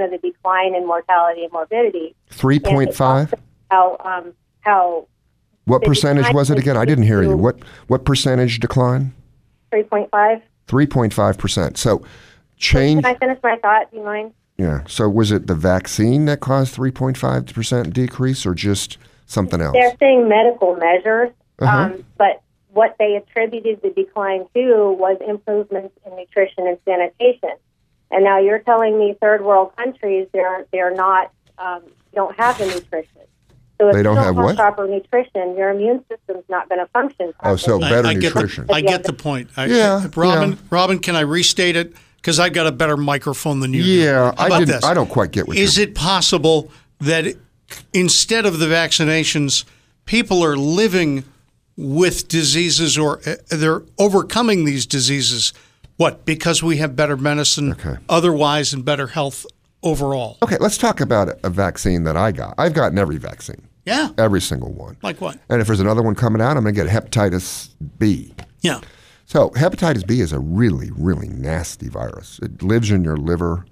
[0.05, 2.15] of the decline in mortality and morbidity.
[2.29, 3.33] Three point five.
[3.71, 5.07] How um, how
[5.65, 6.77] What percentage was it again?
[6.77, 7.37] I didn't hear you.
[7.37, 9.15] What what percentage decline?
[9.73, 10.43] 3.5.
[10.67, 11.79] Three point five percent.
[11.79, 12.05] So
[12.57, 13.03] change.
[13.05, 13.91] Can I finish my thought?
[13.91, 14.33] Do you mind?
[14.59, 14.83] Yeah.
[14.87, 19.61] So was it the vaccine that caused three point five percent decrease, or just something
[19.61, 19.73] else?
[19.73, 21.77] They're saying medical measures, Uh-huh.
[21.77, 22.43] um, but
[22.73, 27.51] what they attributed the decline to was improvements in nutrition and sanitation.
[28.11, 31.83] And now you're telling me third world countries they're they're not um,
[32.15, 33.23] don't have the nutrition.
[33.81, 34.57] So if They don't you have don't what?
[34.57, 37.33] proper nutrition, your immune system's not going to function.
[37.35, 37.53] Properly.
[37.53, 38.67] Oh, so better I, I get nutrition.
[38.67, 39.49] The, I get the point.
[39.57, 40.51] I, Yeah, Robin.
[40.53, 40.57] yeah.
[40.71, 41.95] Robin, can I restate it?
[42.17, 43.83] Because I've got a better microphone than you.
[43.83, 44.69] Yeah, How I about didn't.
[44.75, 44.85] this?
[44.85, 45.89] I don't quite get what Is you're.
[45.89, 47.35] it possible that
[47.95, 49.65] instead of the vaccinations,
[50.05, 51.25] people are living
[51.81, 55.53] with diseases or uh, they're overcoming these diseases?
[55.97, 56.25] What?
[56.25, 57.97] Because we have better medicine Okay.
[58.09, 59.47] otherwise and better health
[59.83, 60.37] overall.
[60.43, 62.55] Okay, let's talk about a vaccine that I got.
[62.59, 64.11] I've gotten every vaccine, Yeah.
[64.19, 64.97] every single one.
[65.03, 65.39] Like what?
[65.49, 68.35] And if there's another one coming out, I'm going to get hepatitis B.
[68.61, 68.81] Yeah.
[69.25, 72.39] So hepatitis B is a really, really nasty virus.
[72.43, 73.65] It lives in your liver,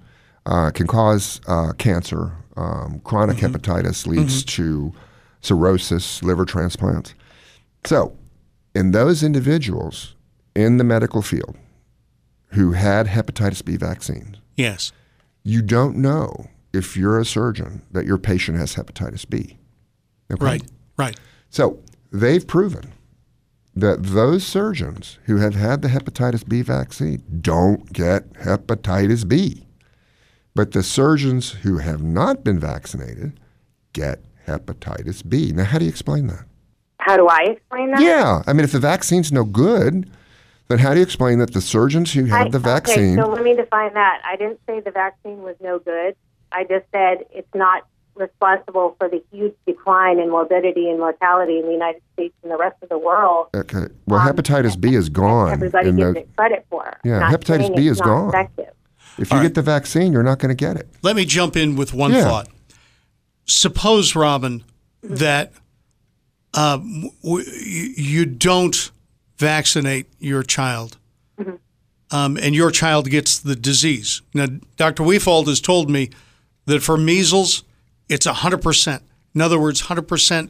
[0.45, 2.33] uh, can cause uh, cancer.
[2.57, 4.93] Um, chronic hepatitis leads to
[5.41, 7.13] cirrhosis, liver transplants.
[7.85, 8.17] So,
[8.75, 10.15] in those individuals
[10.55, 11.57] in the medical field
[12.51, 14.91] who had hepatitis B vaccines, Yes.
[15.43, 19.57] you don't know if you're a surgeon that your patient has hepatitis B.
[20.31, 20.43] Okay?
[20.45, 20.63] Right.
[20.97, 21.19] Right.
[21.49, 21.79] So
[22.11, 22.93] they've proven
[23.75, 29.65] that those surgeons who have had the hepatitis B vaccine don't get hepatitis B.
[30.53, 33.39] But the surgeons who have not been vaccinated
[33.93, 35.51] get hepatitis B.
[35.53, 36.45] Now, how do you explain that?
[37.09, 38.01] How do I explain that?
[38.01, 38.43] Yeah.
[38.45, 40.09] I mean, if the vaccine's no good,
[40.67, 43.17] then how do you explain that the surgeons who I- the vaccine.
[43.19, 44.21] Okay, so let me define that.
[44.23, 46.15] I didn't say the vaccine was no good.
[46.51, 47.83] I just said it's not
[48.15, 52.57] responsible for the huge decline in morbidity and mortality in the United States and the
[52.57, 53.47] rest of the world.
[53.55, 53.87] okay.
[54.05, 55.51] Well, um, hepatitis B is gone.
[55.53, 56.97] Everybody gives the- it credit for.
[57.03, 58.29] Yeah, Not hepatitis B is gone.
[58.29, 58.73] Effective.
[59.17, 60.87] if you All get the vaccine, you're not going to get it.
[61.01, 62.23] Let me jump in with one Yeah.
[62.25, 62.47] thought.
[63.45, 64.63] Suppose, Robin,
[65.01, 65.51] that
[66.53, 67.45] uh, w- w-
[67.95, 68.91] you don't
[69.37, 70.97] vaccinate your child,
[72.11, 74.21] um, and your child gets the disease.
[74.33, 75.03] Now, Dr.
[75.03, 76.09] Wefald has told me
[76.65, 77.63] that for measles,
[78.09, 79.01] it's 100%.
[79.35, 80.49] In other words, 100%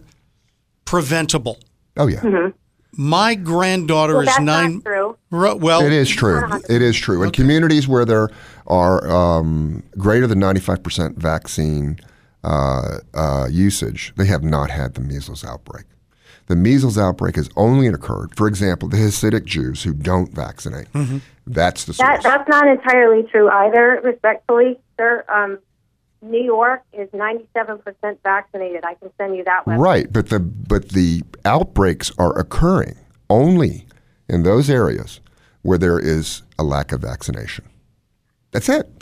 [0.85, 1.59] preventable.
[1.97, 2.49] Oh, yeah.
[2.93, 4.75] My granddaughter Well, is that's nine.
[4.75, 5.17] not true.
[5.29, 6.41] Well, It is true.
[6.69, 7.23] It is true.
[7.23, 8.29] In communities where there
[8.67, 11.99] are um, greater than 95% vaccine
[12.43, 15.85] uh, uh, usage, they have not had the measles outbreak.
[16.47, 20.87] The measles outbreak has only occurred, for example, the Hasidic Jews who don't vaccinate.
[21.45, 24.01] That's the That that's not entirely true either.
[24.03, 25.23] Respectfully, sir.
[25.29, 25.59] Um,
[26.21, 28.83] New York is 97% vaccinated.
[28.83, 29.77] I can send you that website.
[29.77, 32.97] Right, but the but the outbreaks are occurring
[33.29, 33.85] only
[34.27, 35.21] in those areas
[35.61, 37.65] where there is a lack of vaccination.
[38.51, 38.98] That's it.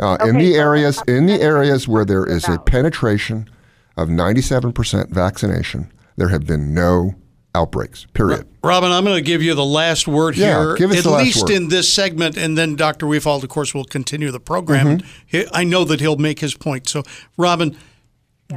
[0.00, 3.48] Uh, in the so areas in the areas where I'm there talking is a penetration
[3.96, 7.14] of 97% vaccination, there have been no
[7.54, 8.06] outbreaks.
[8.12, 8.46] Period.
[8.62, 11.10] Robin, I'm going to give you the last word Yeah, here, give us at the
[11.10, 11.50] last least word.
[11.52, 13.06] in this segment, and then Dr.
[13.06, 14.98] Wefald, of course, will continue the program.
[14.98, 15.48] Mm-hmm.
[15.54, 16.88] I know that he'll make his point.
[16.88, 17.04] So,
[17.36, 17.76] Robin,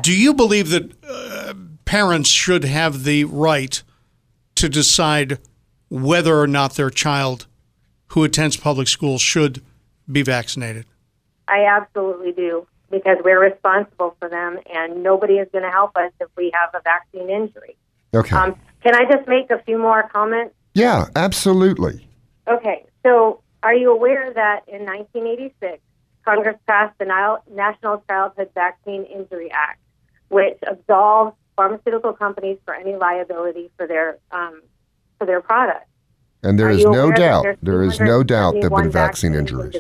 [0.02, 1.54] do you believe that uh,
[1.86, 3.82] parents should have the right
[4.56, 5.38] to decide
[5.90, 7.46] whether or not their child
[8.08, 9.62] who attends public school should
[10.12, 10.86] be vaccinated?
[11.48, 16.12] I absolutely do because we're responsible for them, and nobody is going to help us
[16.22, 17.76] if we have a vaccine injury.
[18.14, 18.36] Okay.
[18.36, 20.54] Um, can I just make a few more comments?
[20.74, 22.08] yeah, absolutely.
[22.48, 25.82] Okay, so are you aware that in 1986,
[26.24, 29.80] Congress passed the National Childhood Vaccine Injury Act,
[30.30, 34.62] which absolves pharmaceutical companies for any liability for their um,
[35.18, 35.87] for their products?
[36.48, 39.76] And there Are is no doubt, there's no doubt there have been vaccine injuries.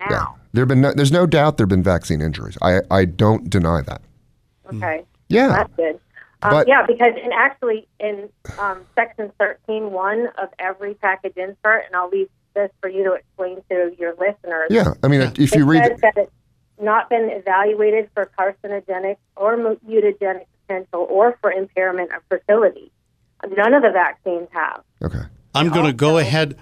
[0.00, 0.26] Yeah.
[0.52, 2.56] There been no, there's no doubt there have been vaccine injuries.
[2.62, 4.00] I, I don't deny that.
[4.72, 5.04] Okay.
[5.28, 5.48] Yeah.
[5.48, 6.00] That's good.
[6.42, 8.28] Um, But- yeah, because in actually in
[8.58, 13.12] um, section thirteen one of every package insert, and I'll leave this for you to
[13.12, 14.68] explain to your listeners.
[14.70, 14.94] Yeah.
[15.02, 16.32] I mean, if you read it, that it's
[16.80, 22.90] not been evaluated for carcinogenic or mutagenic potential or for impairment of fertility.
[23.44, 24.82] None of the vaccines have.
[25.02, 25.22] Okay.
[25.58, 26.56] I'm going to go ahead.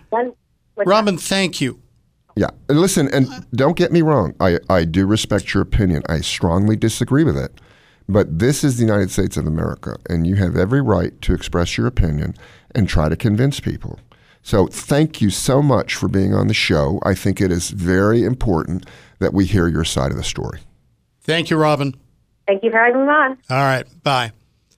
[0.76, 1.80] Robin, thank you.
[2.36, 2.50] Yeah.
[2.68, 4.34] And listen, and don't get me wrong.
[4.40, 6.02] I, I do respect your opinion.
[6.08, 7.60] I strongly disagree with it.
[8.08, 11.76] But this is the United States of America, and you have every right to express
[11.76, 12.34] your opinion
[12.74, 13.98] and try to convince people.
[14.42, 17.00] So thank you so much for being on the show.
[17.02, 18.86] I think it is very important
[19.18, 20.60] that we hear your side of the story.
[21.22, 21.96] Thank you, Robin.
[22.46, 23.38] Thank you for having me on.
[23.50, 23.84] All right.
[24.04, 24.30] Bye.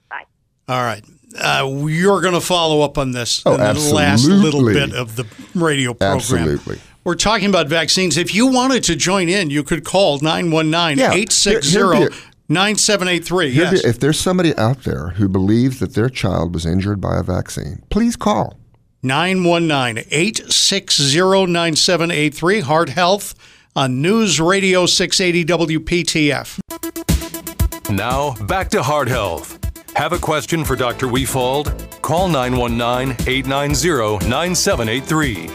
[0.09, 0.23] Bye.
[0.67, 1.03] All right.
[1.37, 5.15] Uh, you're going to follow up on this Oh, in the last little bit of
[5.15, 6.17] the radio program.
[6.17, 6.79] Absolutely.
[7.03, 8.17] We're talking about vaccines.
[8.17, 11.11] If you wanted to join in, you could call 919 Yeah.
[11.13, 12.15] 860 Here- here'd be
[12.49, 13.49] 9783.
[13.49, 13.83] Yes.
[13.85, 17.83] If there's somebody out there who believes that their child was injured by a vaccine,
[17.89, 18.57] please call.
[19.03, 22.59] 919 860 9783.
[22.61, 23.35] Heart Health
[23.75, 25.45] on News Radio 680
[25.77, 26.59] WPTF.
[27.91, 29.58] Now, back to Heart Health.
[29.99, 31.07] Have a question for Dr.
[31.07, 31.73] Wefald?
[32.01, 35.49] Call 919 890 9783.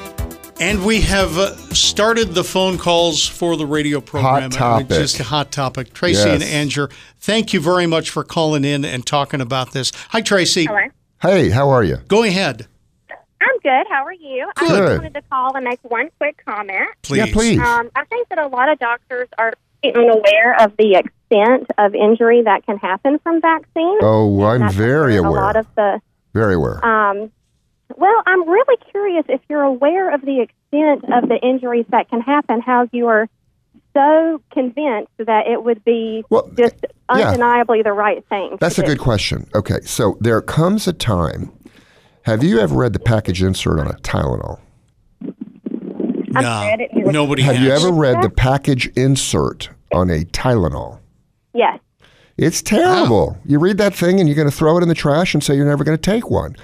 [0.61, 4.51] And we have uh, started the phone calls for the radio program.
[4.51, 4.89] Hot topic.
[4.89, 5.95] Just a hot topic.
[5.95, 6.53] Tracy and Yes.
[6.53, 6.91] Anger,
[7.21, 9.93] thank you very much for calling in and talking about this.
[10.11, 10.67] Hi, Tracy.
[10.67, 10.89] Hello.
[11.23, 11.97] Hey, how are you?
[12.09, 12.67] Go ahead,
[13.11, 13.87] I'm good.
[13.89, 14.51] How are you?
[14.57, 14.71] Good.
[14.71, 16.91] I just wanted to call and make one quick comment.
[17.01, 17.17] please.
[17.17, 17.59] Yeah, please.
[17.61, 21.03] Um, I think that a lot of doctors are unaware of the
[21.35, 24.01] extent of injury that can happen from vaccines.
[24.03, 25.30] Oh, I'm very aware.
[25.30, 26.01] A lot of the
[26.32, 26.85] very aware.
[26.85, 27.30] um,
[27.97, 32.20] well, I'm really curious if you're aware of the extent of the injuries that can
[32.20, 32.61] happen.
[32.61, 33.28] How you are
[33.97, 37.28] so convinced that it would be Well, just yeah.
[37.28, 38.57] undeniably the right thing.
[38.61, 38.89] That's a do.
[38.89, 39.47] good question.
[39.55, 41.53] Okay, so there comes a time.
[42.22, 44.59] Have you ever read the package insert on a Tylenol?
[45.20, 46.91] No, read it.
[46.93, 47.64] It was- nobody Have has.
[47.64, 50.99] you ever read the package insert on a Tylenol?
[51.55, 51.79] Yes.
[52.37, 53.39] It's terrible.
[53.45, 55.55] You read that thing and you're going to throw it in the trash and say
[55.55, 56.57] you're never going to take one.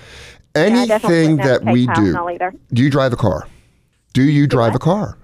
[0.56, 2.58] Yeah, I definitely Anything would never that we do.
[2.72, 3.46] Do you drive a car?
[4.12, 5.16] Do you drive a car?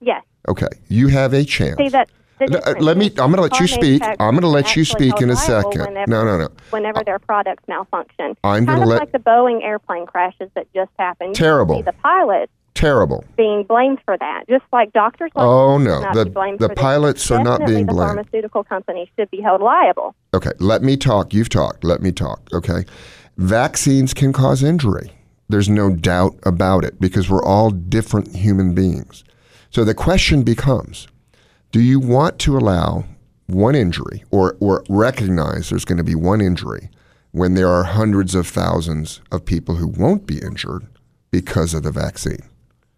[0.00, 0.22] Yes.
[0.46, 1.76] Okay, you have a chance.
[1.78, 2.10] See that.
[2.38, 3.06] the uh, let me.
[3.18, 4.02] I'm going to let you speak.
[4.04, 5.80] I'm going to let you speak in a second.
[5.94, 6.48] liable No, whenever- no, no.
[6.70, 10.90] Whenever their products malfunction, I'm gonna of let- like the Boeing airplane crashes that just
[10.98, 11.30] happened.
[11.30, 11.76] You Terrible.
[11.76, 13.24] See the pilots Terrible.
[13.36, 15.32] being blamed for that, just like doctors.
[15.34, 16.00] Like Oh, no.
[16.12, 18.10] The- the pilots are not being the blamed.
[18.10, 20.14] Pharmaceutical companies should be held liable.
[20.32, 21.34] Okay, let me talk.
[21.34, 21.82] You've talked.
[21.82, 22.40] Let me talk.
[22.52, 22.84] Okay.
[23.36, 25.12] Vaccines can cause injury.
[25.48, 29.24] There's no doubt about it because we're all different human beings.
[29.70, 31.08] So the question becomes
[31.72, 33.04] do you want to allow
[33.46, 36.90] one injury or, or recognize there's going to be one injury
[37.32, 40.86] when there are hundreds of thousands of people who won't be injured
[41.30, 42.40] because of the vaccine?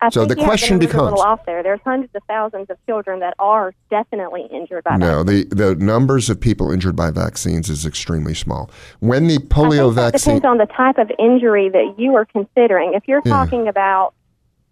[0.03, 1.63] I So the question numbers a little becomes- off there.
[1.63, 4.97] There's hundreds of thousands of children that are definitely injured by.
[4.97, 8.71] No, the, the numbers of people injured by vaccines is extremely small.
[9.01, 10.37] When the polio vaccine.
[10.37, 12.95] depends on the type of injury that you are considering.
[12.95, 13.33] If you're Yeah.
[13.33, 14.15] talking about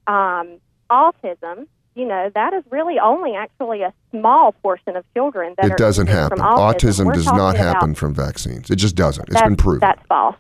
[0.06, 0.58] um,
[0.90, 5.74] autism, you know that is really only actually a small portion of children that are
[5.74, 6.38] It doesn't happen.
[6.38, 7.06] Autism.
[7.08, 8.70] Autism does not happen from vaccines.
[8.70, 9.28] It just doesn't.
[9.28, 9.80] It's been proven.
[9.80, 10.36] That's false.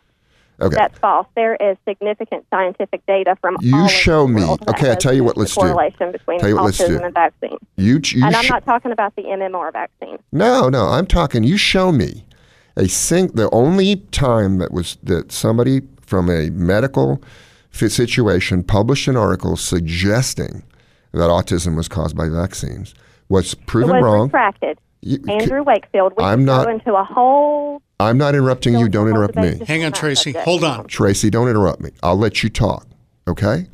[0.60, 0.74] Okay.
[0.74, 1.26] That's false.
[1.36, 4.42] There is significant scientific data from You show the me.
[4.68, 5.60] Okay, I tell you what, let's do.
[5.60, 7.56] correlation between Tell you what, autism and vaccine.
[7.76, 10.18] You, you and I'm sh- not talking about the MMR vaccine.
[10.32, 10.88] no, no.
[10.88, 11.44] I'm talking.
[11.44, 12.24] You show me
[12.76, 13.28] a sing.
[13.28, 17.22] The only time that was that somebody from a medical
[17.72, 20.64] situation published an article suggesting
[21.12, 22.94] that autism was caused by vaccines
[23.28, 24.22] was It proven was wrong.
[24.26, 24.78] retracted.
[25.00, 26.12] You- Andrew Wakefield.
[26.16, 27.82] We I'm not- go into a whole.
[28.00, 28.88] I'm not interrupting you.
[28.88, 29.60] Don't interrupt me.
[29.66, 30.32] Hang on, Tracy.
[30.32, 30.86] Hold on.
[30.86, 31.90] Tracy, don't interrupt me.
[32.02, 32.86] I'll let you talk,
[33.26, 33.66] okay?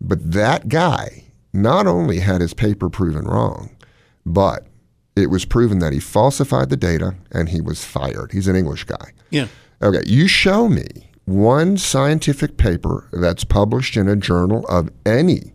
[0.00, 3.70] But that guy not only had his paper proven wrong,
[4.24, 4.66] but
[5.16, 8.32] it was proven that he falsified the data and he was fired.
[8.32, 9.12] He's an English guy.
[9.30, 9.46] Yeah.
[9.82, 10.86] Okay, you show me
[11.24, 15.52] one scientific paper that's published in a journal of any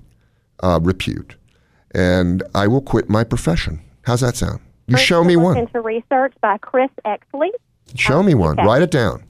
[0.62, 1.36] uh, repute,
[1.94, 3.82] and I will quit my profession.
[4.04, 4.60] How's that sound?
[4.90, 5.56] You First show me one.
[5.58, 7.50] Into research by Chris Exley.
[7.96, 8.60] Show me one.
[8.60, 8.68] Okay.
[8.68, 9.24] Write it down.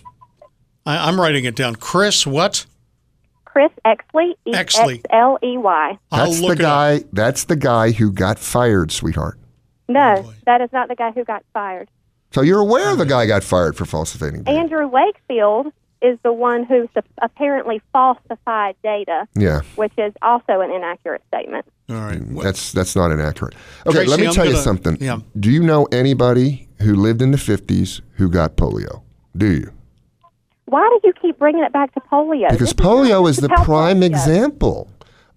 [0.86, 1.76] I, I'm writing it down.
[1.76, 2.66] Chris, what?
[3.43, 4.36] Chris Exley.
[4.45, 4.95] E Exley.
[4.99, 5.97] X L E Y.
[6.12, 7.01] I'll That's the look it up.
[7.01, 7.03] guy.
[7.12, 9.38] That's the guy who got fired, sweetheart.
[9.89, 11.89] No, that is not the guy who got fired.
[12.32, 14.57] So you're aware the guy got fired for falsifying data.
[14.57, 20.72] Andrew Wakefield is the one who sup- apparently falsified data, yeah, which is also an
[20.72, 21.66] inaccurate statement.
[21.89, 22.22] All right.
[22.28, 23.56] What- that's that's not inaccurate.
[23.86, 24.97] Okay, Tracy, let me I'm tell you gonna- something.
[25.02, 25.20] yeah.
[25.39, 29.02] Do you know anybody who lived in the 50s who got polio?
[29.36, 29.72] Do you?
[30.66, 32.50] Why do you keep bringing it back to polio?
[32.52, 34.06] Because This polio is the prime polio.
[34.06, 34.88] example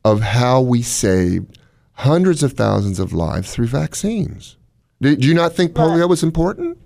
[0.04, 1.58] of how we saved
[1.94, 4.56] hundreds of thousands of lives through vaccines.
[5.00, 6.78] Do do you not think polio was important?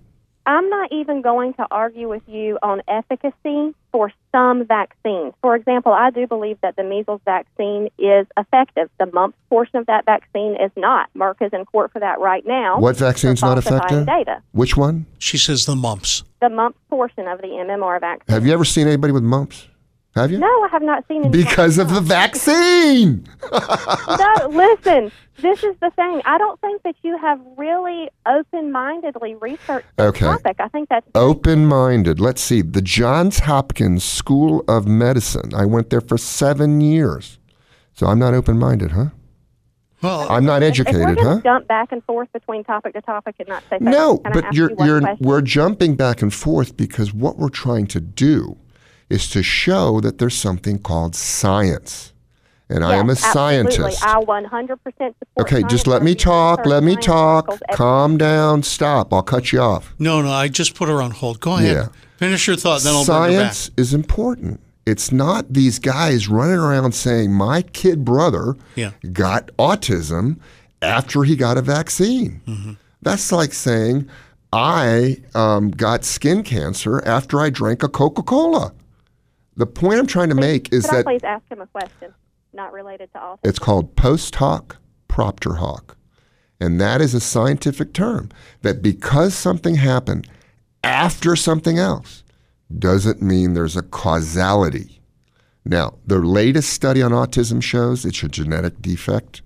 [0.46, 5.34] I'm not even going to argue with you on efficacy for some vaccines.
[5.42, 8.88] For example, I do believe that the measles vaccine is effective.
[9.00, 11.10] The mumps portion of that vaccine is not.
[11.16, 12.78] Merck is in court for that right now.
[12.78, 14.06] What vaccine's for not effective?
[14.06, 14.40] Data.
[14.52, 15.06] Which one?
[15.18, 16.22] She says the mumps.
[16.40, 18.32] The mumps portion of the MMR vaccine.
[18.32, 19.66] Have you ever seen anybody with mumps?
[20.16, 20.38] Have you?
[20.38, 21.30] No, I have not seen any.
[21.30, 23.26] Because of the vaccine.
[23.52, 25.12] no, listen.
[25.42, 26.22] This is the thing.
[26.24, 30.24] I don't think that you have really open-mindedly researched this Okay.
[30.24, 30.56] topic.
[30.58, 32.18] I think that's Open minded.
[32.18, 32.62] Let's see.
[32.62, 35.52] The Johns Hopkins School of Medicine.
[35.54, 37.38] I went there for seven years.
[37.92, 39.06] So I'm not open minded, huh?
[40.02, 41.42] Well, I'm not educated, If we're educated, going huh?
[41.42, 44.84] jump back and forth between topic to topic and not say No, but you're you
[44.86, 48.56] you're we're jumping back and forth because what we're trying to do
[49.08, 52.12] is to show that there's something called science.
[52.68, 54.02] And I am a Yes, scientist.
[54.02, 54.46] Absolutely.
[54.46, 56.66] I 100% support Okay, just let me talk.
[56.66, 57.48] Let me talk.
[57.74, 58.64] Calm down.
[58.64, 59.12] Stop.
[59.12, 59.94] I'll cut you off.
[60.00, 60.32] no, no.
[60.32, 61.38] I just put her on hold.
[61.38, 61.72] Go ahead.
[61.76, 61.88] Yeah.
[62.16, 63.52] Finish your thought, then I'll bring her back.
[63.52, 64.58] Science is important.
[64.84, 68.92] It's not these guys running around saying my kid brother Yeah.
[69.12, 70.40] got autism
[70.82, 72.40] after he got a vaccine.
[72.48, 72.72] Mm-hmm.
[73.02, 74.08] That's like saying
[74.52, 78.72] I um, got skin cancer after I drank a Coca Cola.
[79.56, 82.12] The point I'm trying to make is Could I that please ask him a question
[82.52, 83.38] not related to autism?
[83.44, 84.76] it's called post hoc
[85.08, 85.96] propter hoc.
[86.60, 88.30] And that is a scientific term
[88.62, 90.28] that because something happened
[90.84, 92.22] after something else
[92.78, 95.00] doesn't mean there's a causality.
[95.64, 99.42] Now, the latest study on autism shows it's a genetic defect.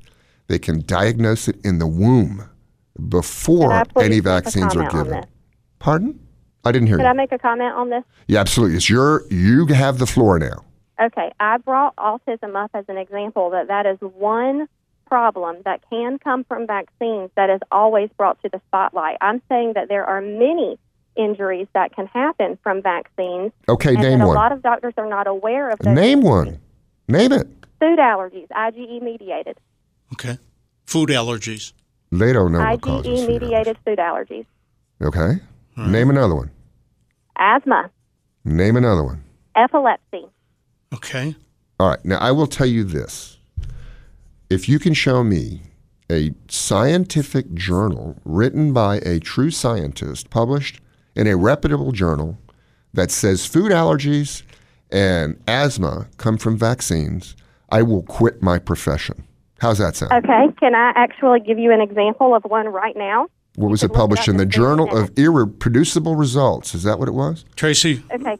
[0.48, 2.48] They can diagnose it in the womb
[2.96, 5.20] Could before please any make a vaccines are comment on given.
[5.22, 5.30] this?
[5.78, 6.20] Pardon?
[6.64, 7.08] I didn't hear Could you.
[7.08, 8.04] I make a comment on this?
[8.28, 8.76] yeah, absolutely.
[8.76, 10.64] It's your you have the floor now.
[11.00, 14.68] Okay, I brought autism up as an example that that is one
[15.08, 19.16] problem that can come from vaccines that is always brought to the spotlight.
[19.20, 20.78] I'm saying that there are many
[21.16, 24.36] injuries that can happen from vaccines, Okay, and name that a one.
[24.36, 25.94] lot of doctors are not aware of those.
[25.94, 26.60] Name one.
[27.08, 27.48] Name it.
[27.80, 29.58] Food allergies, IgE mediated.
[30.12, 30.38] Okay.
[30.86, 31.72] Food allergies.
[32.12, 34.46] They don't know what causes IgE food mediated food allergies.
[35.00, 35.40] allergies.
[35.78, 35.90] Okay.
[35.90, 36.50] Name another one.
[37.38, 37.90] Asthma,
[38.44, 39.22] Name another one.
[39.56, 40.26] epilepsy.
[40.94, 41.34] Okay.
[41.78, 42.04] All right.
[42.04, 43.38] Now, I will tell you this.
[44.50, 45.62] If you can show me
[46.10, 50.80] a scientific journal written by a true scientist, published
[51.14, 52.36] in a reputable journal,
[52.92, 54.42] that says food allergies
[54.90, 57.36] and asthma come from vaccines,
[57.70, 59.24] I will quit my profession.
[59.60, 60.12] How's that sound?
[60.12, 63.28] Okay, can I actually give you an example of one right now?
[63.56, 66.74] What was it could look it published in the Journal of Irreproducible Results?
[66.74, 67.44] Is that what it was?
[67.56, 68.38] Tracy, Okay,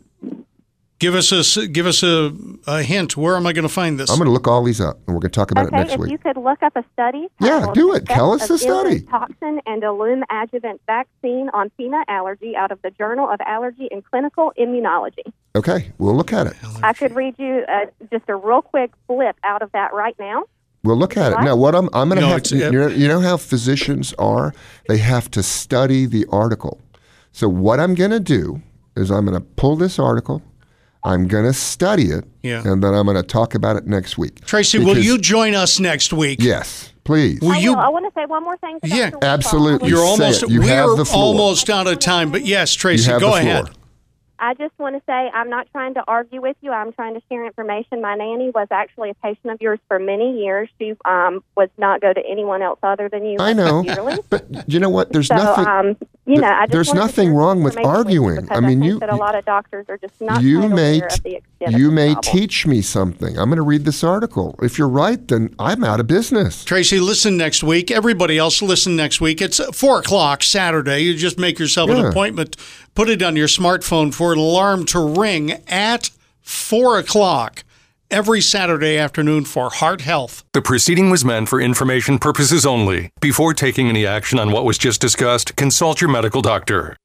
[1.00, 2.32] give us a s- give us a,
[2.66, 3.16] a hint.
[3.16, 4.08] Where am I going to find this?
[4.10, 5.76] I'm going to look all these up, and we're going to talk about okay.
[5.76, 6.06] it next week.
[6.06, 7.26] if you could look up a study.
[7.40, 8.06] Yeah, do it.
[8.06, 9.00] Tell us the study.
[9.00, 14.04] Toxin and alum adjuvant vaccine on peanut allergy out of the Journal of Allergy and
[14.04, 15.32] Clinical Immunology.
[15.56, 16.54] Okay, we'll look at it.
[16.82, 20.44] I could read you uh, just a real quick blip out of that right now.
[20.82, 21.34] We'll look at it.
[21.36, 21.44] What?
[21.44, 23.36] Now, what I'm, I'm going to No, have it's- to, you know, you know how
[23.36, 24.54] physicians are?
[24.88, 26.80] They have to study the article.
[27.32, 28.62] So, what I'm going to do
[28.96, 30.42] is I'm going to pull this article,
[31.04, 32.62] I'm going to study it, Yeah.
[32.66, 34.44] and then I'm going to talk about it next week.
[34.44, 36.38] Tracy, will you join us next week?
[36.42, 37.40] Yes, please.
[37.40, 37.72] Will I, you?
[37.72, 37.78] will.
[37.80, 38.80] I want to say one more thing.
[38.80, 39.24] to Yeah, Dr.
[39.26, 39.88] Absolutely.
[39.90, 40.48] You're almost.
[40.48, 41.24] You we're have the floor.
[41.24, 42.30] almost out of time.
[42.32, 43.66] But yes, Tracy, go ahead.
[43.68, 43.76] floor.
[44.40, 44.56] Ahead.
[44.58, 46.72] I just want to say I'm not trying to argue with you.
[46.72, 48.00] I'm trying to share information.
[48.00, 50.68] My nanny was actually a patient of yours for many years.
[50.78, 53.38] She um, would not go to anyone else other than you.
[53.40, 53.84] I know.
[54.30, 55.12] But you know what?
[55.12, 55.66] There's So, nothing.
[55.66, 58.42] um, you know, I just there's to nothing share wrong with arguing.
[58.42, 60.70] because I mean, think you- that a lot of doctors are just not you quite
[60.70, 62.32] may aware of the extent you of the may problem.
[62.40, 63.38] teach me something.
[63.38, 64.54] I'm going to read this article.
[64.62, 66.64] If you're right, then I'm out of business.
[66.64, 67.90] Tracy, listen next week.
[67.90, 69.40] Everybody else, listen next week.
[69.42, 71.00] It's four o'clock Saturday.
[71.00, 72.56] You just make yourself an appointment.
[72.94, 76.10] Put it on your smartphone for an alarm to ring at
[76.42, 77.64] 4 o'clock
[78.10, 80.42] every Saturday afternoon for Heart Health.
[80.52, 83.10] The proceeding was meant for information purposes only.
[83.20, 86.96] Before taking any action on what was just discussed, consult your medical doctor.